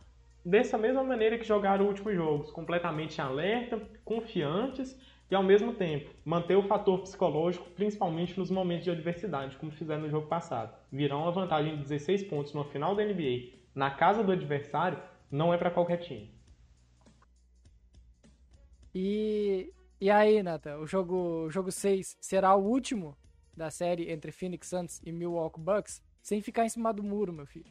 dessa 0.44 0.77
mesma 0.77 1.05
maneira 1.05 1.38
que 1.38 1.44
jogaram 1.44 1.85
os 1.85 1.90
últimos 1.90 2.14
jogos, 2.14 2.51
completamente 2.51 3.20
alerta, 3.20 3.81
confiantes 4.05 4.99
e 5.31 5.35
ao 5.35 5.42
mesmo 5.42 5.73
tempo 5.75 6.11
manter 6.25 6.57
o 6.57 6.62
fator 6.62 7.01
psicológico, 7.01 7.70
principalmente 7.70 8.38
nos 8.38 8.51
momentos 8.51 8.85
de 8.85 8.90
adversidade, 8.90 9.57
como 9.57 9.70
fizeram 9.70 10.03
no 10.03 10.11
jogo 10.11 10.27
passado. 10.27 10.75
Virar 10.90 11.18
uma 11.18 11.31
vantagem 11.31 11.77
de 11.77 11.83
16 11.83 12.25
pontos 12.25 12.53
no 12.53 12.64
final 12.64 12.96
da 12.96 13.05
NBA 13.05 13.61
na 13.75 13.90
casa 13.90 14.25
do 14.25 14.33
adversário 14.33 14.99
não 15.31 15.55
é 15.55 15.59
para 15.59 15.70
qualquer 15.70 15.99
time. 15.99 16.35
E, 18.92 19.73
e 20.01 20.11
aí, 20.11 20.42
Nathan, 20.42 20.79
o 20.79 20.87
jogo, 20.87 21.44
o 21.44 21.51
jogo 21.51 21.70
6 21.70 22.16
será 22.20 22.57
o 22.57 22.64
último 22.64 23.16
da 23.61 23.70
série 23.70 24.11
entre 24.11 24.33
Phoenix 24.33 24.68
Suns 24.68 25.03
e 25.05 25.12
Milwaukee 25.12 25.61
Bucks 25.61 26.03
sem 26.23 26.40
ficar 26.40 26.64
em 26.64 26.70
cima 26.70 26.94
do 26.94 27.03
muro, 27.03 27.31
meu 27.31 27.44
filho. 27.44 27.70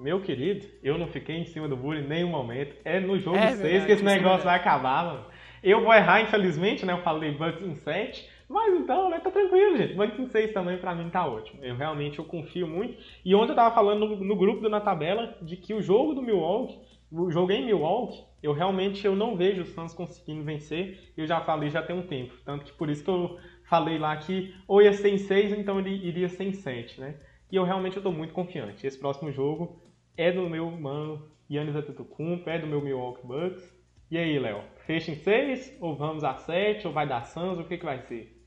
Meu 0.00 0.20
querido, 0.20 0.66
eu 0.82 0.98
não 0.98 1.06
fiquei 1.06 1.36
em 1.36 1.44
cima 1.44 1.68
do 1.68 1.76
muro 1.76 2.00
em 2.00 2.08
nenhum 2.08 2.30
momento. 2.30 2.74
É 2.84 2.98
no 2.98 3.16
jogo 3.20 3.38
6 3.38 3.60
é 3.60 3.86
que 3.86 3.92
esse 3.92 4.02
é 4.02 4.04
negócio 4.04 4.44
vai 4.44 4.56
acabar, 4.56 5.04
mano. 5.04 5.26
Eu 5.62 5.84
vou 5.84 5.94
errar, 5.94 6.22
infelizmente, 6.22 6.84
né? 6.84 6.92
Eu 6.92 7.02
falei 7.02 7.30
Bucks 7.30 7.62
em 7.62 7.76
7. 7.76 8.28
Mas 8.48 8.74
então, 8.74 9.08
né? 9.08 9.20
Tá 9.20 9.30
tranquilo, 9.30 9.76
gente. 9.76 9.94
Bucks 9.94 10.18
em 10.18 10.26
6 10.26 10.52
também 10.52 10.78
pra 10.78 10.92
mim 10.92 11.08
tá 11.08 11.24
ótimo. 11.24 11.64
Eu 11.64 11.76
realmente 11.76 12.18
eu 12.18 12.24
confio 12.24 12.66
muito. 12.66 12.98
E 13.24 13.32
ontem 13.32 13.52
eu 13.52 13.56
tava 13.56 13.72
falando 13.72 14.04
no, 14.04 14.16
no 14.16 14.36
grupo 14.36 14.60
do 14.60 14.68
Na 14.68 14.80
Tabela 14.80 15.38
de 15.40 15.56
que 15.56 15.72
o 15.72 15.80
jogo 15.80 16.14
do 16.14 16.22
Milwaukee, 16.22 16.80
o 17.12 17.30
jogo 17.30 17.52
em 17.52 17.64
Milwaukee, 17.64 18.24
eu 18.42 18.52
realmente 18.52 19.06
eu 19.06 19.14
não 19.14 19.36
vejo 19.36 19.62
os 19.62 19.68
Suns 19.68 19.94
conseguindo 19.94 20.42
vencer. 20.42 21.12
Eu 21.16 21.28
já 21.28 21.40
falei 21.42 21.70
já 21.70 21.80
tem 21.80 21.94
um 21.94 22.02
tempo. 22.02 22.34
Tanto 22.44 22.64
que 22.64 22.72
por 22.72 22.90
isso 22.90 23.04
que 23.04 23.10
eu 23.10 23.38
falei 23.72 23.98
lá 23.98 24.14
que 24.18 24.54
ou 24.68 24.82
ia 24.82 24.92
ser 24.92 25.08
em 25.08 25.16
6, 25.16 25.52
então 25.52 25.80
ele 25.80 25.94
iria 26.06 26.28
ser 26.28 26.44
em 26.44 26.52
7, 26.52 27.00
né? 27.00 27.18
E 27.50 27.56
eu 27.56 27.64
realmente 27.64 27.96
estou 27.96 28.12
muito 28.12 28.34
confiante. 28.34 28.86
Esse 28.86 28.98
próximo 28.98 29.32
jogo 29.32 29.80
é 30.14 30.30
do 30.30 30.46
meu 30.46 30.70
mano 30.70 31.26
Yannis 31.50 31.74
Antetokounmpo, 31.74 32.50
é 32.50 32.58
do 32.58 32.66
meu 32.66 32.82
Milwaukee 32.82 33.26
Bucks. 33.26 33.74
E 34.10 34.18
aí, 34.18 34.38
Léo? 34.38 34.62
Fecha 34.84 35.10
em 35.10 35.14
6 35.14 35.78
ou 35.80 35.96
vamos 35.96 36.22
a 36.22 36.34
7 36.34 36.86
ou 36.86 36.92
vai 36.92 37.08
dar 37.08 37.24
Suns? 37.24 37.58
O 37.58 37.64
que, 37.64 37.78
que 37.78 37.84
vai 37.86 37.98
ser? 38.02 38.38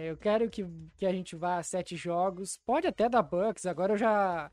Eu 0.00 0.16
quero 0.16 0.50
que, 0.50 0.66
que 0.96 1.06
a 1.06 1.12
gente 1.12 1.36
vá 1.36 1.58
a 1.58 1.62
7 1.62 1.94
jogos. 1.94 2.58
Pode 2.66 2.88
até 2.88 3.08
dar 3.08 3.22
Bucks. 3.22 3.66
Agora 3.66 3.92
eu 3.92 3.96
já 3.96 4.50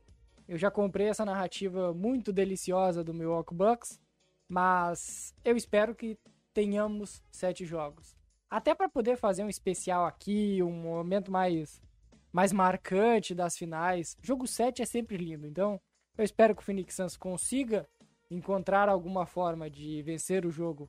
eu 0.48 0.60
já 0.60 0.70
comprei 0.70 1.08
essa 1.08 1.26
narrativa 1.26 1.92
muito 1.92 2.32
deliciosa 2.32 3.04
do 3.04 3.16
Milwaukee 3.16 3.56
Bucks, 3.56 4.00
mas 4.48 5.34
eu 5.44 5.58
espero 5.58 5.96
que 5.96 6.20
tenhamos 6.54 7.24
7 7.32 7.66
jogos. 7.66 8.16
Até 8.54 8.76
para 8.76 8.88
poder 8.88 9.18
fazer 9.18 9.44
um 9.44 9.50
especial 9.50 10.06
aqui, 10.06 10.62
um 10.62 10.70
momento 10.70 11.32
mais, 11.32 11.82
mais 12.32 12.54
marcante 12.54 13.34
das 13.34 13.58
finais. 13.58 14.16
Jogo 14.22 14.46
7 14.46 14.84
é 14.84 14.86
sempre 14.86 15.18
lindo, 15.18 15.48
então 15.48 15.82
eu 16.16 16.24
espero 16.24 16.56
que 16.56 16.62
o 16.62 16.64
Phoenix 16.64 16.94
Suns 16.94 17.18
consiga 17.18 17.90
encontrar 18.30 18.90
alguma 18.90 19.26
forma 19.26 19.72
de 19.72 20.04
vencer 20.04 20.46
o 20.46 20.52
jogo 20.52 20.88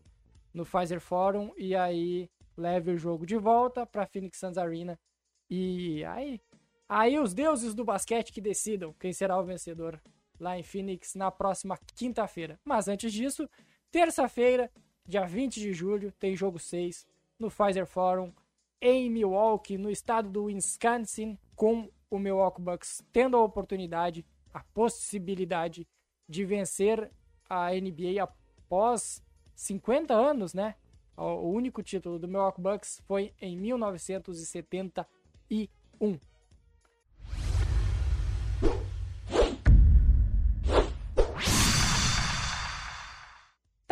no 0.52 0.66
Pfizer 0.66 1.00
Forum 1.00 1.54
e 1.56 1.74
aí 1.74 2.28
leve 2.54 2.90
o 2.90 2.98
jogo 2.98 3.24
de 3.24 3.38
volta 3.38 3.86
para 3.86 4.04
Phoenix 4.04 4.38
Suns 4.38 4.58
Arena. 4.58 5.00
E 5.48 6.04
aí, 6.04 6.42
aí 6.86 7.18
os 7.18 7.32
deuses 7.32 7.74
do 7.74 7.82
basquete 7.82 8.30
que 8.30 8.42
decidam 8.42 8.92
quem 9.00 9.14
será 9.14 9.40
o 9.40 9.42
vencedor 9.42 9.98
lá 10.38 10.58
em 10.58 10.62
Phoenix 10.62 11.14
na 11.14 11.30
próxima 11.30 11.78
quinta-feira. 11.96 12.60
Mas 12.62 12.88
antes 12.88 13.10
disso, 13.10 13.48
terça-feira, 13.90 14.70
dia 15.06 15.24
20 15.24 15.58
de 15.58 15.72
julho, 15.72 16.12
tem 16.12 16.36
jogo 16.36 16.58
6 16.58 17.06
no 17.44 17.50
Pfizer 17.50 17.86
Forum 17.86 18.32
em 18.80 19.10
Milwaukee, 19.10 19.76
no 19.76 19.90
estado 19.90 20.30
do 20.30 20.44
Wisconsin, 20.44 21.36
com 21.54 21.90
o 22.10 22.18
Milwaukee 22.18 22.62
Bucks 22.62 23.04
tendo 23.12 23.36
a 23.36 23.42
oportunidade, 23.42 24.24
a 24.52 24.60
possibilidade 24.60 25.86
de 26.28 26.44
vencer 26.44 27.10
a 27.48 27.70
NBA 27.70 28.22
após 28.22 29.24
50 29.54 30.12
anos, 30.14 30.52
né? 30.54 30.74
O 31.16 31.50
único 31.50 31.80
título 31.82 32.18
do 32.18 32.26
Milwaukee 32.26 32.60
Bucks 32.60 33.00
foi 33.06 33.32
em 33.40 33.56
1971. 33.56 36.18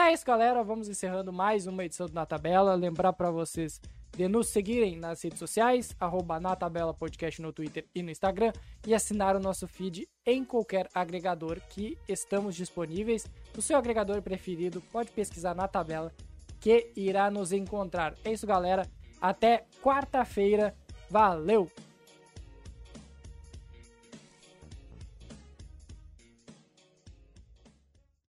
Tá 0.03 0.11
isso, 0.11 0.27
galera. 0.27 0.65
Vamos 0.65 0.89
encerrando 0.89 1.33
mais 1.33 1.69
uma 1.69 1.85
edição 1.85 2.09
do 2.09 2.13
Na 2.13 2.27
Tabela. 2.27 2.75
Lembrar 2.75 3.13
para 3.13 3.31
vocês 3.31 3.81
de 4.11 4.27
nos 4.27 4.49
seguirem 4.49 4.97
nas 4.97 5.23
redes 5.23 5.39
sociais, 5.39 5.95
arroba 6.01 6.41
na 6.41 6.57
tabela 6.57 6.93
podcast 6.93 7.41
no 7.41 7.53
Twitter 7.53 7.87
e 7.95 8.03
no 8.03 8.11
Instagram, 8.11 8.53
e 8.85 8.97
assinar 8.97 9.37
o 9.37 9.41
nosso 9.41 9.69
feed 9.69 10.09
em 10.27 10.45
qualquer 10.45 10.89
agregador 10.93 11.61
que 11.69 11.97
estamos 12.09 12.57
disponíveis. 12.57 13.29
O 13.57 13.63
seu 13.63 13.79
agregador 13.79 14.21
preferido 14.23 14.81
pode 14.91 15.13
pesquisar 15.13 15.55
na 15.55 15.69
tabela 15.69 16.11
que 16.59 16.91
irá 16.97 17.31
nos 17.31 17.53
encontrar. 17.53 18.17
É 18.25 18.33
isso, 18.33 18.45
galera. 18.45 18.85
Até 19.21 19.67
quarta-feira. 19.81 20.75
Valeu! 21.09 21.71